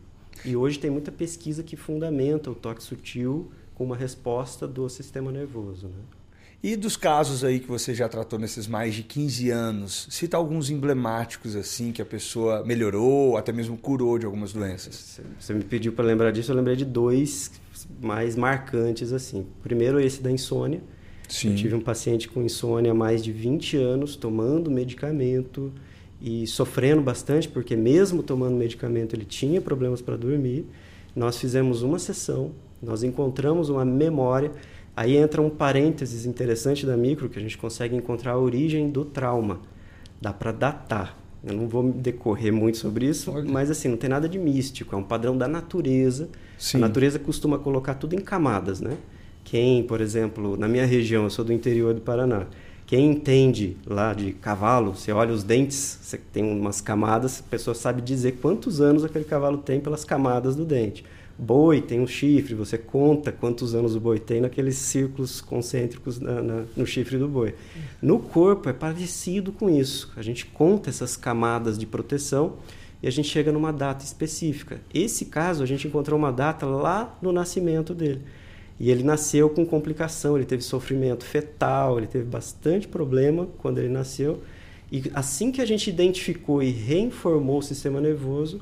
E 0.44 0.54
hoje 0.54 0.78
tem 0.78 0.90
muita 0.90 1.10
pesquisa 1.10 1.62
que 1.62 1.74
fundamenta 1.74 2.50
o 2.50 2.54
toque 2.54 2.82
sutil 2.82 3.50
com 3.74 3.82
uma 3.84 3.96
resposta 3.96 4.68
do 4.68 4.88
sistema 4.90 5.32
nervoso, 5.32 5.86
né? 5.88 5.94
E 6.64 6.76
dos 6.76 6.96
casos 6.96 7.44
aí 7.44 7.60
que 7.60 7.68
você 7.68 7.92
já 7.92 8.08
tratou 8.08 8.38
nesses 8.38 8.66
mais 8.66 8.94
de 8.94 9.02
15 9.02 9.50
anos, 9.50 10.06
cita 10.08 10.38
alguns 10.38 10.70
emblemáticos 10.70 11.54
assim 11.54 11.92
que 11.92 12.00
a 12.00 12.06
pessoa 12.06 12.64
melhorou, 12.64 13.36
até 13.36 13.52
mesmo 13.52 13.76
curou 13.76 14.18
de 14.18 14.24
algumas 14.24 14.54
doenças. 14.54 15.20
Você 15.38 15.52
me 15.52 15.62
pediu 15.62 15.92
para 15.92 16.06
lembrar 16.06 16.30
disso, 16.30 16.50
eu 16.50 16.56
lembrei 16.56 16.74
de 16.74 16.86
dois 16.86 17.50
mais 18.00 18.34
marcantes 18.34 19.12
assim. 19.12 19.44
Primeiro 19.62 20.00
esse 20.00 20.22
da 20.22 20.30
insônia. 20.30 20.82
Sim. 21.28 21.50
Eu 21.50 21.56
tive 21.56 21.74
um 21.74 21.82
paciente 21.82 22.30
com 22.30 22.40
insônia 22.42 22.92
há 22.92 22.94
mais 22.94 23.22
de 23.22 23.30
20 23.30 23.76
anos, 23.76 24.16
tomando 24.16 24.70
medicamento 24.70 25.70
e 26.18 26.46
sofrendo 26.46 27.02
bastante, 27.02 27.46
porque 27.46 27.76
mesmo 27.76 28.22
tomando 28.22 28.56
medicamento 28.56 29.14
ele 29.14 29.26
tinha 29.26 29.60
problemas 29.60 30.00
para 30.00 30.16
dormir. 30.16 30.64
Nós 31.14 31.36
fizemos 31.36 31.82
uma 31.82 31.98
sessão, 31.98 32.52
nós 32.82 33.02
encontramos 33.02 33.68
uma 33.68 33.84
memória 33.84 34.50
Aí 34.96 35.16
entra 35.16 35.42
um 35.42 35.50
parênteses 35.50 36.24
interessante 36.24 36.86
da 36.86 36.96
micro, 36.96 37.28
que 37.28 37.38
a 37.38 37.42
gente 37.42 37.58
consegue 37.58 37.96
encontrar 37.96 38.32
a 38.32 38.38
origem 38.38 38.90
do 38.90 39.04
trauma. 39.04 39.60
Dá 40.20 40.32
para 40.32 40.52
datar. 40.52 41.18
Eu 41.42 41.54
não 41.54 41.68
vou 41.68 41.92
decorrer 41.92 42.52
muito 42.52 42.78
sobre 42.78 43.06
isso, 43.06 43.30
Olha. 43.30 43.50
mas 43.50 43.70
assim, 43.70 43.88
não 43.88 43.96
tem 43.96 44.08
nada 44.08 44.28
de 44.28 44.38
místico, 44.38 44.94
é 44.94 44.98
um 44.98 45.02
padrão 45.02 45.36
da 45.36 45.46
natureza. 45.46 46.28
Sim. 46.56 46.78
A 46.78 46.80
natureza 46.80 47.18
costuma 47.18 47.58
colocar 47.58 47.94
tudo 47.94 48.14
em 48.14 48.20
camadas, 48.20 48.80
né? 48.80 48.96
Quem, 49.42 49.82
por 49.82 50.00
exemplo, 50.00 50.56
na 50.56 50.66
minha 50.66 50.86
região, 50.86 51.24
eu 51.24 51.30
sou 51.30 51.44
do 51.44 51.52
interior 51.52 51.92
do 51.92 52.00
Paraná, 52.00 52.46
quem 52.86 53.10
entende 53.10 53.76
lá 53.86 54.12
de 54.12 54.32
cavalo, 54.32 54.94
você 54.94 55.10
olha 55.10 55.32
os 55.32 55.42
dentes, 55.42 55.98
você 56.02 56.18
tem 56.18 56.44
umas 56.44 56.80
camadas, 56.80 57.42
a 57.46 57.50
pessoa 57.50 57.74
sabe 57.74 58.02
dizer 58.02 58.38
quantos 58.42 58.80
anos 58.80 59.04
aquele 59.04 59.24
cavalo 59.24 59.58
tem 59.58 59.80
pelas 59.80 60.04
camadas 60.04 60.54
do 60.54 60.64
dente. 60.64 61.04
Boi 61.36 61.80
tem 61.80 62.00
um 62.00 62.06
chifre, 62.06 62.54
você 62.54 62.78
conta 62.78 63.32
quantos 63.32 63.74
anos 63.74 63.96
o 63.96 64.00
boi 64.00 64.20
tem 64.20 64.40
naqueles 64.40 64.76
círculos 64.76 65.40
concêntricos 65.40 66.20
na, 66.20 66.40
na, 66.40 66.64
no 66.76 66.86
chifre 66.86 67.18
do 67.18 67.26
boi. 67.26 67.54
No 68.00 68.20
corpo 68.20 68.68
é 68.68 68.72
parecido 68.72 69.50
com 69.50 69.68
isso. 69.68 70.12
A 70.16 70.22
gente 70.22 70.46
conta 70.46 70.90
essas 70.90 71.16
camadas 71.16 71.76
de 71.76 71.86
proteção 71.86 72.56
e 73.02 73.08
a 73.08 73.10
gente 73.10 73.28
chega 73.28 73.50
numa 73.50 73.72
data 73.72 74.04
específica. 74.04 74.80
Esse 74.92 75.24
caso, 75.24 75.62
a 75.62 75.66
gente 75.66 75.88
encontrou 75.88 76.16
uma 76.16 76.30
data 76.30 76.66
lá 76.66 77.18
no 77.20 77.32
nascimento 77.32 77.92
dele. 77.92 78.22
E 78.78 78.90
ele 78.90 79.02
nasceu 79.02 79.50
com 79.50 79.66
complicação, 79.66 80.36
ele 80.36 80.46
teve 80.46 80.62
sofrimento 80.62 81.24
fetal, 81.24 81.98
ele 81.98 82.06
teve 82.06 82.24
bastante 82.24 82.88
problema 82.88 83.48
quando 83.58 83.78
ele 83.78 83.88
nasceu. 83.88 84.42
E 84.90 85.10
assim 85.14 85.50
que 85.50 85.60
a 85.60 85.66
gente 85.66 85.90
identificou 85.90 86.62
e 86.62 86.70
reinformou 86.70 87.58
o 87.58 87.62
sistema 87.62 88.00
nervoso, 88.00 88.60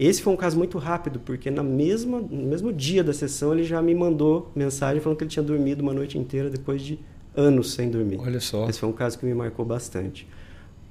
esse 0.00 0.22
foi 0.22 0.32
um 0.32 0.36
caso 0.36 0.56
muito 0.56 0.78
rápido, 0.78 1.20
porque 1.20 1.50
na 1.50 1.62
mesma, 1.62 2.20
no 2.20 2.46
mesmo 2.46 2.72
dia 2.72 3.04
da 3.04 3.12
sessão 3.12 3.52
ele 3.52 3.64
já 3.64 3.82
me 3.82 3.94
mandou 3.94 4.50
mensagem 4.56 4.98
falando 4.98 5.18
que 5.18 5.24
ele 5.24 5.30
tinha 5.30 5.42
dormido 5.42 5.82
uma 5.82 5.92
noite 5.92 6.16
inteira 6.16 6.48
depois 6.48 6.80
de 6.80 6.98
anos 7.36 7.74
sem 7.74 7.90
dormir. 7.90 8.18
Olha 8.18 8.40
só. 8.40 8.66
Esse 8.66 8.80
foi 8.80 8.88
um 8.88 8.94
caso 8.94 9.18
que 9.18 9.26
me 9.26 9.34
marcou 9.34 9.62
bastante. 9.62 10.26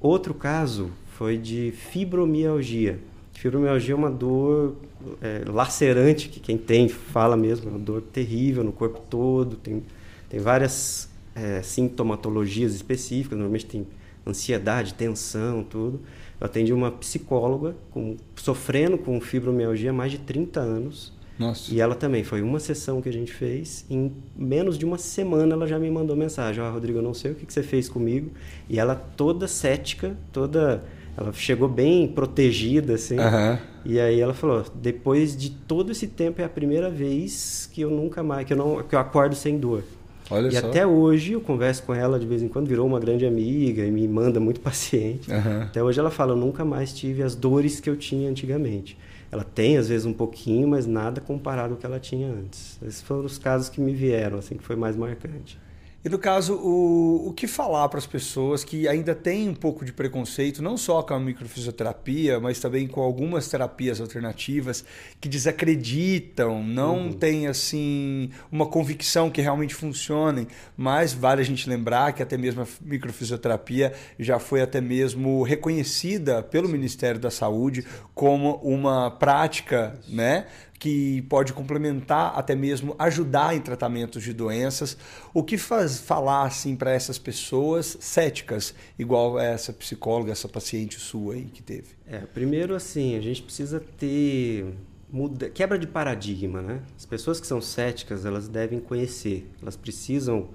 Outro 0.00 0.32
caso 0.32 0.90
foi 1.08 1.36
de 1.36 1.72
fibromialgia. 1.72 3.00
Fibromialgia 3.32 3.94
é 3.94 3.96
uma 3.96 4.10
dor 4.10 4.76
é, 5.20 5.42
lacerante, 5.50 6.28
que 6.28 6.38
quem 6.38 6.56
tem 6.56 6.88
fala 6.88 7.36
mesmo, 7.36 7.68
é 7.68 7.72
uma 7.72 7.80
dor 7.80 8.02
terrível 8.02 8.62
no 8.62 8.70
corpo 8.70 9.00
todo, 9.10 9.56
tem, 9.56 9.82
tem 10.28 10.38
várias 10.38 11.10
é, 11.34 11.62
sintomatologias 11.62 12.74
específicas, 12.74 13.36
normalmente 13.36 13.66
tem 13.66 13.86
ansiedade, 14.26 14.94
tensão, 14.94 15.64
tudo. 15.64 16.00
Eu 16.40 16.46
atendi 16.46 16.72
uma 16.72 16.90
psicóloga 16.90 17.76
com, 17.90 18.16
sofrendo 18.34 18.96
com 18.96 19.20
fibromialgia 19.20 19.90
há 19.90 19.92
mais 19.92 20.10
de 20.10 20.18
30 20.18 20.60
anos. 20.60 21.12
Nossa. 21.38 21.72
E 21.72 21.80
ela 21.80 21.94
também, 21.94 22.22
foi 22.22 22.42
uma 22.42 22.58
sessão 22.58 23.00
que 23.00 23.08
a 23.08 23.12
gente 23.12 23.32
fez. 23.32 23.84
Em 23.88 24.12
menos 24.36 24.78
de 24.78 24.84
uma 24.84 24.98
semana 24.98 25.54
ela 25.54 25.66
já 25.66 25.78
me 25.78 25.90
mandou 25.90 26.16
mensagem: 26.16 26.62
Ó, 26.62 26.68
oh, 26.68 26.72
Rodrigo, 26.72 26.98
eu 26.98 27.02
não 27.02 27.14
sei 27.14 27.32
o 27.32 27.34
que, 27.34 27.46
que 27.46 27.52
você 27.52 27.62
fez 27.62 27.88
comigo. 27.88 28.30
E 28.68 28.78
ela 28.78 28.94
toda 28.94 29.46
cética, 29.46 30.16
toda. 30.32 30.82
Ela 31.16 31.32
chegou 31.32 31.68
bem 31.68 32.06
protegida, 32.08 32.94
assim. 32.94 33.18
Uhum. 33.18 33.58
E 33.84 33.98
aí 33.98 34.20
ela 34.20 34.34
falou: 34.34 34.64
depois 34.74 35.34
de 35.34 35.50
todo 35.50 35.92
esse 35.92 36.06
tempo 36.06 36.42
é 36.42 36.44
a 36.44 36.48
primeira 36.48 36.90
vez 36.90 37.68
que 37.72 37.80
eu 37.80 37.90
nunca 37.90 38.22
mais. 38.22 38.46
que 38.46 38.52
eu, 38.52 38.56
não, 38.58 38.82
que 38.82 38.94
eu 38.94 38.98
acordo 38.98 39.34
sem 39.34 39.58
dor. 39.58 39.82
Olha 40.30 40.48
e 40.48 40.52
só. 40.52 40.68
até 40.68 40.86
hoje 40.86 41.32
eu 41.32 41.40
converso 41.40 41.82
com 41.82 41.94
ela 41.94 42.18
de 42.18 42.26
vez 42.26 42.42
em 42.42 42.48
quando, 42.48 42.68
virou 42.68 42.86
uma 42.86 43.00
grande 43.00 43.26
amiga 43.26 43.84
e 43.84 43.90
me 43.90 44.06
manda 44.06 44.38
muito 44.38 44.60
paciente. 44.62 45.30
Uhum. 45.30 45.62
Até 45.62 45.82
hoje 45.82 45.98
ela 45.98 46.10
fala: 46.10 46.32
eu 46.32 46.36
nunca 46.36 46.64
mais 46.64 46.92
tive 46.92 47.22
as 47.22 47.34
dores 47.34 47.80
que 47.80 47.90
eu 47.90 47.96
tinha 47.96 48.30
antigamente. 48.30 48.96
Ela 49.32 49.44
tem, 49.44 49.76
às 49.76 49.88
vezes, 49.88 50.06
um 50.06 50.12
pouquinho, 50.12 50.66
mas 50.66 50.86
nada 50.86 51.20
comparado 51.20 51.74
ao 51.74 51.78
que 51.78 51.86
ela 51.86 52.00
tinha 52.00 52.28
antes. 52.28 52.78
Esses 52.82 53.00
foram 53.00 53.24
os 53.24 53.38
casos 53.38 53.68
que 53.68 53.80
me 53.80 53.94
vieram, 53.94 54.38
assim, 54.38 54.56
que 54.56 54.64
foi 54.64 54.74
mais 54.74 54.96
marcante. 54.96 55.56
E 56.02 56.08
no 56.08 56.18
caso, 56.18 56.54
o, 56.54 57.28
o 57.28 57.32
que 57.34 57.46
falar 57.46 57.86
para 57.90 57.98
as 57.98 58.06
pessoas 58.06 58.64
que 58.64 58.88
ainda 58.88 59.14
têm 59.14 59.50
um 59.50 59.54
pouco 59.54 59.84
de 59.84 59.92
preconceito, 59.92 60.62
não 60.62 60.74
só 60.78 61.02
com 61.02 61.12
a 61.12 61.20
microfisioterapia, 61.20 62.40
mas 62.40 62.58
também 62.58 62.88
com 62.88 63.02
algumas 63.02 63.48
terapias 63.48 64.00
alternativas 64.00 64.82
que 65.20 65.28
desacreditam, 65.28 66.64
não 66.64 67.00
uhum. 67.00 67.12
têm 67.12 67.48
assim 67.48 68.30
uma 68.50 68.64
convicção 68.64 69.28
que 69.28 69.42
realmente 69.42 69.74
funcionem, 69.74 70.48
mas 70.74 71.12
vale 71.12 71.42
a 71.42 71.44
gente 71.44 71.68
lembrar 71.68 72.14
que 72.14 72.22
até 72.22 72.38
mesmo 72.38 72.62
a 72.62 72.66
microfisioterapia 72.80 73.92
já 74.18 74.38
foi 74.38 74.62
até 74.62 74.80
mesmo 74.80 75.42
reconhecida 75.42 76.42
pelo 76.42 76.66
Ministério 76.66 77.20
da 77.20 77.30
Saúde 77.30 77.84
como 78.14 78.54
uma 78.62 79.10
prática, 79.10 79.98
né? 80.08 80.46
Que 80.80 81.20
pode 81.28 81.52
complementar, 81.52 82.32
até 82.34 82.54
mesmo 82.54 82.96
ajudar 82.98 83.54
em 83.54 83.60
tratamentos 83.60 84.22
de 84.22 84.32
doenças. 84.32 84.96
O 85.34 85.44
que 85.44 85.58
faz 85.58 86.00
falar 86.00 86.46
assim 86.46 86.74
para 86.74 86.90
essas 86.90 87.18
pessoas 87.18 87.98
céticas, 88.00 88.74
igual 88.98 89.38
essa 89.38 89.74
psicóloga, 89.74 90.32
essa 90.32 90.48
paciente 90.48 90.98
sua 90.98 91.34
aí 91.34 91.44
que 91.44 91.62
teve? 91.62 91.88
É, 92.06 92.20
primeiro 92.20 92.74
assim, 92.74 93.14
a 93.14 93.20
gente 93.20 93.42
precisa 93.42 93.78
ter 93.98 94.74
muda, 95.12 95.50
quebra 95.50 95.78
de 95.78 95.86
paradigma, 95.86 96.62
né? 96.62 96.80
As 96.96 97.04
pessoas 97.04 97.38
que 97.38 97.46
são 97.46 97.60
céticas, 97.60 98.24
elas 98.24 98.48
devem 98.48 98.80
conhecer, 98.80 99.46
elas 99.60 99.76
precisam. 99.76 100.48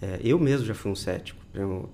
É, 0.00 0.20
eu 0.24 0.38
mesmo 0.38 0.66
já 0.66 0.74
fui 0.74 0.90
um 0.90 0.96
cético. 0.96 1.44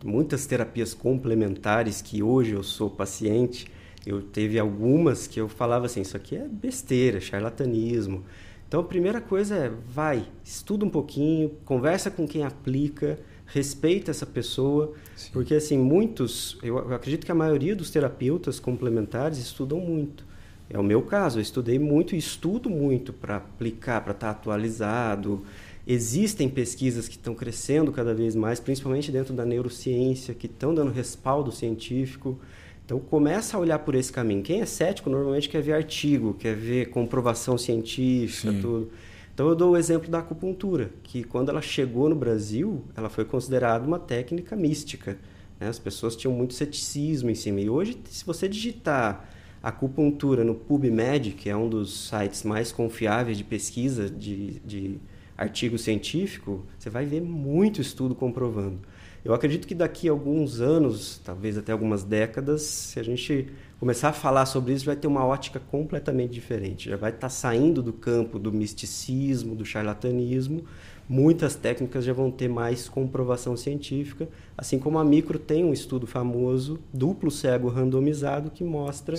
Muitas 0.04 0.46
terapias 0.46 0.94
complementares 0.94 2.00
que 2.00 2.22
hoje 2.22 2.52
eu 2.52 2.62
sou 2.62 2.88
paciente 2.88 3.66
eu 4.06 4.22
teve 4.22 4.58
algumas 4.58 5.26
que 5.26 5.40
eu 5.40 5.48
falava 5.48 5.86
assim, 5.86 6.00
isso 6.00 6.16
aqui 6.16 6.36
é 6.36 6.46
besteira, 6.48 7.20
charlatanismo. 7.20 8.24
Então 8.66 8.80
a 8.80 8.84
primeira 8.84 9.20
coisa 9.20 9.54
é, 9.54 9.72
vai, 9.88 10.24
estuda 10.44 10.84
um 10.84 10.90
pouquinho, 10.90 11.50
conversa 11.64 12.10
com 12.10 12.26
quem 12.26 12.42
aplica, 12.42 13.18
respeita 13.46 14.10
essa 14.10 14.24
pessoa, 14.24 14.94
Sim. 15.14 15.30
porque 15.32 15.54
assim, 15.54 15.76
muitos, 15.76 16.58
eu 16.62 16.78
acredito 16.94 17.26
que 17.26 17.32
a 17.32 17.34
maioria 17.34 17.76
dos 17.76 17.90
terapeutas 17.90 18.58
complementares 18.58 19.38
estudam 19.38 19.78
muito. 19.78 20.24
É 20.70 20.78
o 20.78 20.82
meu 20.82 21.02
caso, 21.02 21.38
eu 21.38 21.42
estudei 21.42 21.78
muito 21.78 22.14
e 22.14 22.18
estudo 22.18 22.70
muito 22.70 23.12
para 23.12 23.36
aplicar, 23.36 24.00
para 24.00 24.12
estar 24.12 24.30
atualizado. 24.30 25.42
Existem 25.86 26.48
pesquisas 26.48 27.08
que 27.08 27.16
estão 27.16 27.34
crescendo 27.34 27.92
cada 27.92 28.14
vez 28.14 28.34
mais, 28.34 28.58
principalmente 28.58 29.12
dentro 29.12 29.34
da 29.34 29.44
neurociência, 29.44 30.32
que 30.32 30.46
estão 30.46 30.74
dando 30.74 30.90
respaldo 30.90 31.52
científico. 31.52 32.38
Então 32.84 32.98
começa 32.98 33.56
a 33.56 33.60
olhar 33.60 33.78
por 33.78 33.94
esse 33.94 34.12
caminho. 34.12 34.42
Quem 34.42 34.60
é 34.60 34.66
cético 34.66 35.08
normalmente 35.08 35.48
quer 35.48 35.62
ver 35.62 35.72
artigo, 35.72 36.34
quer 36.34 36.54
ver 36.54 36.90
comprovação 36.90 37.56
científica, 37.56 38.52
Sim. 38.52 38.60
tudo. 38.60 38.90
Então 39.34 39.48
eu 39.48 39.54
dou 39.54 39.72
o 39.72 39.76
exemplo 39.76 40.10
da 40.10 40.18
acupuntura, 40.18 40.90
que 41.02 41.24
quando 41.24 41.48
ela 41.48 41.62
chegou 41.62 42.08
no 42.08 42.14
Brasil, 42.14 42.84
ela 42.94 43.08
foi 43.08 43.24
considerada 43.24 43.86
uma 43.86 43.98
técnica 43.98 44.54
mística. 44.54 45.16
Né? 45.58 45.68
As 45.68 45.78
pessoas 45.78 46.14
tinham 46.14 46.34
muito 46.34 46.54
ceticismo 46.54 47.30
em 47.30 47.34
cima. 47.34 47.60
E 47.60 47.70
hoje, 47.70 47.96
se 48.04 48.24
você 48.24 48.48
digitar 48.48 49.28
acupuntura 49.62 50.44
no 50.44 50.54
PubMed, 50.54 51.32
que 51.32 51.48
é 51.48 51.56
um 51.56 51.68
dos 51.68 52.08
sites 52.08 52.42
mais 52.42 52.72
confiáveis 52.72 53.38
de 53.38 53.44
pesquisa 53.44 54.10
de, 54.10 54.60
de 54.60 54.98
artigo 55.36 55.78
científico, 55.78 56.66
você 56.78 56.90
vai 56.90 57.06
ver 57.06 57.22
muito 57.22 57.80
estudo 57.80 58.14
comprovando. 58.14 58.80
Eu 59.24 59.32
acredito 59.32 59.68
que 59.68 59.74
daqui 59.74 60.08
a 60.08 60.12
alguns 60.12 60.60
anos, 60.60 61.20
talvez 61.24 61.56
até 61.56 61.70
algumas 61.70 62.02
décadas, 62.02 62.62
se 62.62 62.98
a 62.98 63.04
gente 63.04 63.48
começar 63.78 64.08
a 64.08 64.12
falar 64.12 64.46
sobre 64.46 64.72
isso, 64.72 64.84
vai 64.84 64.96
ter 64.96 65.06
uma 65.06 65.24
ótica 65.24 65.60
completamente 65.60 66.32
diferente. 66.32 66.90
Já 66.90 66.96
vai 66.96 67.10
estar 67.10 67.28
saindo 67.28 67.82
do 67.82 67.92
campo 67.92 68.36
do 68.38 68.52
misticismo, 68.52 69.54
do 69.54 69.64
charlatanismo. 69.64 70.64
Muitas 71.08 71.54
técnicas 71.54 72.04
já 72.04 72.12
vão 72.12 72.30
ter 72.30 72.48
mais 72.48 72.88
comprovação 72.88 73.56
científica, 73.56 74.28
assim 74.56 74.78
como 74.78 74.98
a 74.98 75.04
micro 75.04 75.38
tem 75.38 75.64
um 75.64 75.72
estudo 75.72 76.06
famoso, 76.06 76.80
duplo 76.92 77.30
cego 77.30 77.68
randomizado, 77.68 78.50
que 78.50 78.64
mostra 78.64 79.16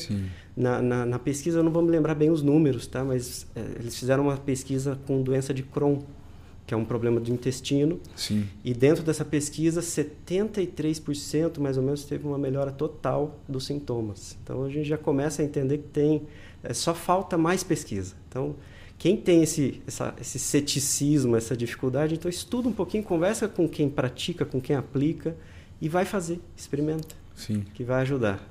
na, 0.56 0.82
na, 0.82 1.06
na, 1.06 1.20
pesquisa, 1.20 1.60
eu 1.60 1.64
não 1.64 1.72
vou 1.72 1.84
me 1.84 1.92
lembrar 1.92 2.16
bem 2.16 2.30
os 2.30 2.42
números, 2.42 2.88
tá? 2.88 3.04
mas 3.04 3.46
é, 3.56 3.60
eles 3.80 3.98
fizeram 3.98 4.24
uma 4.24 4.38
pesquisa 4.38 4.98
com 5.06 5.22
doença 5.22 5.54
de 5.54 5.62
Crohn, 5.62 6.00
que 6.66 6.74
é 6.74 6.78
um 6.78 6.86
problema 6.86 7.20
do 7.20 7.32
intestino. 7.32 8.00
Sim. 8.16 8.48
E 8.64 8.74
dentro 8.74 9.04
dessa 9.04 9.26
pesquisa, 9.26 9.82
73% 9.82 11.60
mais 11.60 11.78
ou 11.78 11.84
menos 11.84 12.06
teve 12.06 12.26
uma 12.26 12.38
melhora 12.38 12.72
total 12.72 13.40
dos 13.48 13.66
sintomas. 13.66 14.38
Então 14.44 14.64
a 14.64 14.70
gente 14.70 14.88
já 14.88 14.98
começa 14.98 15.42
a 15.42 15.46
entender 15.46 15.80
que 15.80 15.88
tem. 15.90 16.24
É, 16.64 16.74
só 16.74 16.94
falta 16.94 17.38
mais 17.38 17.62
pesquisa. 17.62 18.16
Então, 18.30 18.56
quem 18.98 19.18
tem 19.18 19.44
esse, 19.44 19.82
essa, 19.86 20.16
esse 20.20 20.40
ceticismo, 20.40 21.36
essa 21.36 21.58
dificuldade, 21.58 22.14
então 22.16 22.30
estuda 22.30 22.70
um 22.70 22.72
pouquinho, 22.72 23.04
conversa 23.04 23.50
com 23.50 23.68
quem 23.68 23.90
pratica, 23.90 24.46
com 24.46 24.62
quem 24.62 24.76
aplica 24.76 25.36
e 25.82 25.90
vai 25.90 26.06
fazer, 26.06 26.40
experimenta. 26.56 27.14
Sim. 27.36 27.66
Que 27.74 27.84
vai 27.84 28.02
ajudar. 28.04 28.42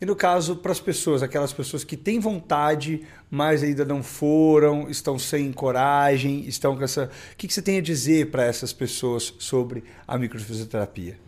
E 0.00 0.06
no 0.06 0.14
caso, 0.14 0.54
para 0.56 0.70
as 0.70 0.78
pessoas, 0.78 1.24
aquelas 1.24 1.52
pessoas 1.52 1.82
que 1.82 1.96
têm 1.96 2.20
vontade, 2.20 3.02
mas 3.28 3.64
ainda 3.64 3.84
não 3.84 4.00
foram, 4.00 4.88
estão 4.88 5.18
sem 5.18 5.52
coragem, 5.52 6.46
estão 6.46 6.76
com 6.76 6.84
essa. 6.84 7.10
O 7.32 7.36
que, 7.36 7.52
você 7.52 7.60
tem 7.60 7.78
a 7.78 7.82
dizer 7.82 8.30
para 8.30 8.44
essas 8.44 8.72
pessoas 8.72 9.34
sobre 9.40 9.82
a 10.06 10.16
microfisioterapia? 10.16 11.18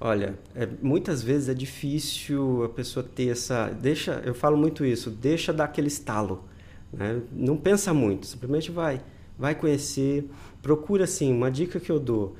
Olha, 0.00 0.38
é, 0.54 0.66
muitas 0.82 1.22
vezes 1.22 1.50
é 1.50 1.54
difícil 1.54 2.64
a 2.64 2.68
pessoa 2.70 3.04
ter 3.04 3.28
essa. 3.28 3.68
Deixa, 3.68 4.22
eu 4.24 4.34
falo 4.34 4.56
muito 4.56 4.84
isso, 4.84 5.10
deixa 5.10 5.52
dar 5.52 5.64
aquele 5.64 5.88
estalo. 5.88 6.44
Né? 6.90 7.20
Não 7.32 7.56
pensa 7.56 7.92
muito, 7.92 8.26
simplesmente 8.26 8.70
vai. 8.70 9.02
Vai 9.38 9.54
conhecer. 9.54 10.30
Procura 10.62 11.04
assim, 11.04 11.30
uma 11.32 11.50
dica 11.50 11.78
que 11.78 11.92
eu 11.92 12.00
dou. 12.00 12.34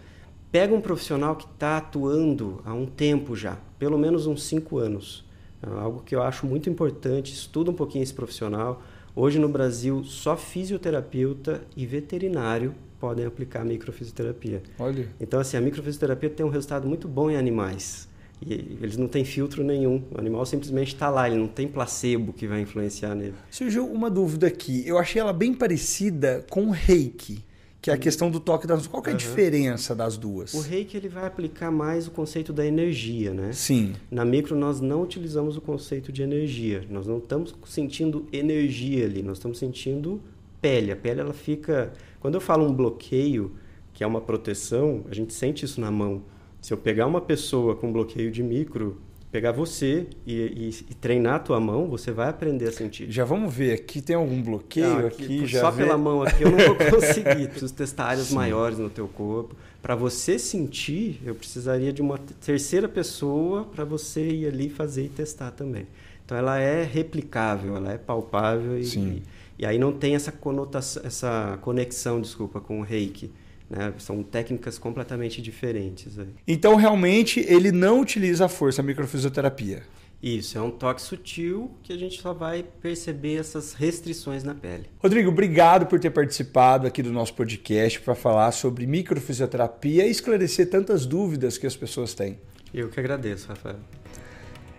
Pega 0.50 0.74
um 0.74 0.80
profissional 0.80 1.36
que 1.36 1.44
está 1.44 1.76
atuando 1.76 2.62
há 2.64 2.72
um 2.72 2.86
tempo 2.86 3.36
já, 3.36 3.58
pelo 3.78 3.98
menos 3.98 4.26
uns 4.26 4.44
cinco 4.44 4.78
anos. 4.78 5.24
É 5.66 5.80
algo 5.80 6.02
que 6.04 6.14
eu 6.14 6.22
acho 6.22 6.46
muito 6.46 6.68
importante, 6.68 7.32
estuda 7.32 7.70
um 7.70 7.74
pouquinho 7.74 8.02
esse 8.02 8.14
profissional. 8.14 8.82
Hoje 9.16 9.38
no 9.38 9.48
Brasil, 9.48 10.04
só 10.04 10.36
fisioterapeuta 10.36 11.62
e 11.76 11.86
veterinário 11.86 12.74
podem 13.00 13.24
aplicar 13.24 13.64
microfisioterapia. 13.64 14.62
Olha. 14.78 15.08
Então, 15.20 15.40
assim, 15.40 15.56
a 15.56 15.60
microfisioterapia 15.60 16.30
tem 16.30 16.44
um 16.44 16.48
resultado 16.48 16.86
muito 16.88 17.06
bom 17.06 17.30
em 17.30 17.36
animais. 17.36 18.08
E 18.44 18.76
eles 18.80 18.96
não 18.96 19.06
têm 19.06 19.24
filtro 19.24 19.62
nenhum. 19.62 20.02
O 20.10 20.18
animal 20.18 20.44
simplesmente 20.44 20.88
está 20.88 21.08
lá, 21.08 21.28
ele 21.28 21.38
não 21.38 21.46
tem 21.46 21.68
placebo 21.68 22.32
que 22.32 22.46
vai 22.46 22.60
influenciar 22.60 23.14
nele. 23.14 23.34
Surgiu 23.50 23.86
uma 23.86 24.10
dúvida 24.10 24.46
aqui. 24.46 24.82
Eu 24.86 24.98
achei 24.98 25.20
ela 25.20 25.32
bem 25.32 25.54
parecida 25.54 26.44
com 26.50 26.66
o 26.66 26.70
reiki 26.70 27.42
que 27.84 27.90
é 27.90 27.92
a 27.92 27.98
questão 27.98 28.30
do 28.30 28.40
toque 28.40 28.66
das 28.66 28.86
Qual 28.86 29.02
é 29.04 29.08
a 29.08 29.10
uhum. 29.10 29.16
diferença 29.18 29.94
das 29.94 30.16
duas? 30.16 30.54
O 30.54 30.62
reiki 30.62 30.96
ele 30.96 31.06
vai 31.06 31.26
aplicar 31.26 31.70
mais 31.70 32.08
o 32.08 32.10
conceito 32.10 32.50
da 32.50 32.64
energia, 32.64 33.34
né? 33.34 33.52
Sim. 33.52 33.92
Na 34.10 34.24
micro 34.24 34.56
nós 34.56 34.80
não 34.80 35.02
utilizamos 35.02 35.58
o 35.58 35.60
conceito 35.60 36.10
de 36.10 36.22
energia. 36.22 36.82
Nós 36.88 37.06
não 37.06 37.18
estamos 37.18 37.54
sentindo 37.66 38.26
energia 38.32 39.04
ali, 39.04 39.22
nós 39.22 39.36
estamos 39.36 39.58
sentindo 39.58 40.18
pele. 40.62 40.92
A 40.92 40.96
pele 40.96 41.20
ela 41.20 41.34
fica, 41.34 41.92
quando 42.20 42.36
eu 42.36 42.40
falo 42.40 42.64
um 42.64 42.72
bloqueio, 42.72 43.52
que 43.92 44.02
é 44.02 44.06
uma 44.06 44.22
proteção, 44.22 45.04
a 45.10 45.14
gente 45.14 45.34
sente 45.34 45.66
isso 45.66 45.78
na 45.78 45.90
mão. 45.90 46.22
Se 46.62 46.72
eu 46.72 46.78
pegar 46.78 47.06
uma 47.06 47.20
pessoa 47.20 47.76
com 47.76 47.92
bloqueio 47.92 48.30
de 48.30 48.42
micro, 48.42 48.98
pegar 49.34 49.50
você 49.50 50.06
e, 50.24 50.32
e, 50.32 50.68
e, 50.90 50.94
treinar 50.94 51.34
a 51.34 51.38
tua 51.40 51.58
mão, 51.58 51.88
você 51.88 52.12
vai 52.12 52.28
aprender 52.28 52.68
a 52.68 52.72
sentir. 52.72 53.10
Já 53.10 53.24
vamos 53.24 53.52
ver, 53.52 53.72
aqui 53.72 54.00
tem 54.00 54.14
algum 54.14 54.40
bloqueio 54.40 55.00
não, 55.00 55.06
aqui, 55.08 55.24
aqui 55.24 55.58
Só 55.58 55.72
vê... 55.72 55.82
pela 55.82 55.98
mão 55.98 56.22
aqui 56.22 56.44
eu 56.44 56.52
não 56.52 56.58
vou 56.58 56.76
conseguir. 56.88 57.48
Preciso 57.48 57.74
testar 57.74 58.04
áreas 58.04 58.28
Sim. 58.28 58.36
maiores 58.36 58.78
no 58.78 58.88
teu 58.88 59.08
corpo. 59.08 59.56
Para 59.82 59.96
você 59.96 60.38
sentir, 60.38 61.20
eu 61.26 61.34
precisaria 61.34 61.92
de 61.92 62.00
uma 62.00 62.16
terceira 62.16 62.88
pessoa 62.88 63.64
para 63.64 63.84
você 63.84 64.24
ir 64.24 64.46
ali 64.46 64.70
fazer 64.70 65.06
e 65.06 65.08
testar 65.08 65.50
também. 65.50 65.88
Então 66.24 66.38
ela 66.38 66.60
é 66.60 66.84
replicável, 66.84 67.74
ela 67.76 67.92
é 67.92 67.98
palpável 67.98 68.78
e, 68.78 68.84
e, 68.84 69.22
e 69.58 69.66
aí 69.66 69.80
não 69.80 69.92
tem 69.92 70.14
essa 70.14 70.30
conotação, 70.30 71.02
essa 71.04 71.58
conexão, 71.60 72.20
desculpa, 72.20 72.60
com 72.60 72.78
o 72.78 72.82
reiki. 72.84 73.32
Né? 73.68 73.92
São 73.98 74.22
técnicas 74.22 74.78
completamente 74.78 75.40
diferentes. 75.40 76.18
Aí. 76.18 76.28
Então, 76.46 76.76
realmente, 76.76 77.40
ele 77.40 77.72
não 77.72 78.00
utiliza 78.00 78.44
a 78.46 78.48
força, 78.48 78.82
a 78.82 78.84
microfisioterapia. 78.84 79.82
Isso, 80.22 80.56
é 80.56 80.60
um 80.62 80.70
toque 80.70 81.02
sutil 81.02 81.70
que 81.82 81.92
a 81.92 81.98
gente 81.98 82.18
só 82.22 82.32
vai 82.32 82.64
perceber 82.80 83.36
essas 83.36 83.74
restrições 83.74 84.42
na 84.42 84.54
pele. 84.54 84.86
Rodrigo, 84.98 85.28
obrigado 85.28 85.84
por 85.84 86.00
ter 86.00 86.08
participado 86.08 86.86
aqui 86.86 87.02
do 87.02 87.12
nosso 87.12 87.34
podcast 87.34 88.00
para 88.00 88.14
falar 88.14 88.50
sobre 88.52 88.86
microfisioterapia 88.86 90.06
e 90.06 90.10
esclarecer 90.10 90.70
tantas 90.70 91.04
dúvidas 91.04 91.58
que 91.58 91.66
as 91.66 91.76
pessoas 91.76 92.14
têm. 92.14 92.38
Eu 92.72 92.88
que 92.88 92.98
agradeço, 92.98 93.48
Rafael. 93.48 93.76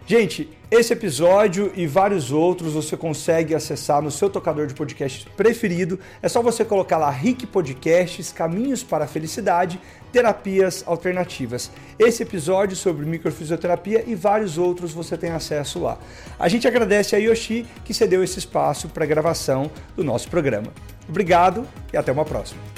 Gente, 0.08 0.48
esse 0.70 0.94
episódio 0.94 1.72
e 1.76 1.88
vários 1.88 2.32
outros 2.32 2.74
você 2.74 2.96
consegue 2.96 3.56
acessar 3.56 4.04
no 4.04 4.12
seu 4.12 4.30
tocador 4.30 4.68
de 4.68 4.76
podcast 4.76 5.28
preferido. 5.36 6.00
É 6.22 6.30
só 6.30 6.44
você 6.44 6.64
colocar 6.64 7.00
lá 7.00 7.10
Rick 7.10 7.48
Podcasts, 7.48 8.32
Caminhos 8.32 8.84
para 8.84 9.06
a 9.06 9.08
Felicidade, 9.08 9.82
Terapias 10.12 10.84
Alternativas. 10.86 11.72
Esse 11.98 12.22
episódio 12.22 12.76
sobre 12.76 13.04
microfisioterapia 13.04 14.04
e 14.06 14.14
vários 14.14 14.60
outros 14.60 14.94
você 14.94 15.18
tem 15.18 15.32
acesso 15.32 15.80
lá. 15.80 15.98
A 16.38 16.48
gente 16.48 16.68
agradece 16.68 17.16
a 17.16 17.20
Yoshi 17.20 17.66
que 17.84 17.94
cedeu 17.94 18.24
esse 18.24 18.38
espaço 18.38 18.88
para 18.90 19.06
a 19.06 19.08
gravação 19.08 19.72
do 19.96 20.04
nosso 20.04 20.30
programa. 20.30 20.72
Obrigado 21.10 21.68
e 21.92 21.98
até 21.98 22.12
uma 22.12 22.26
próxima. 22.26 22.75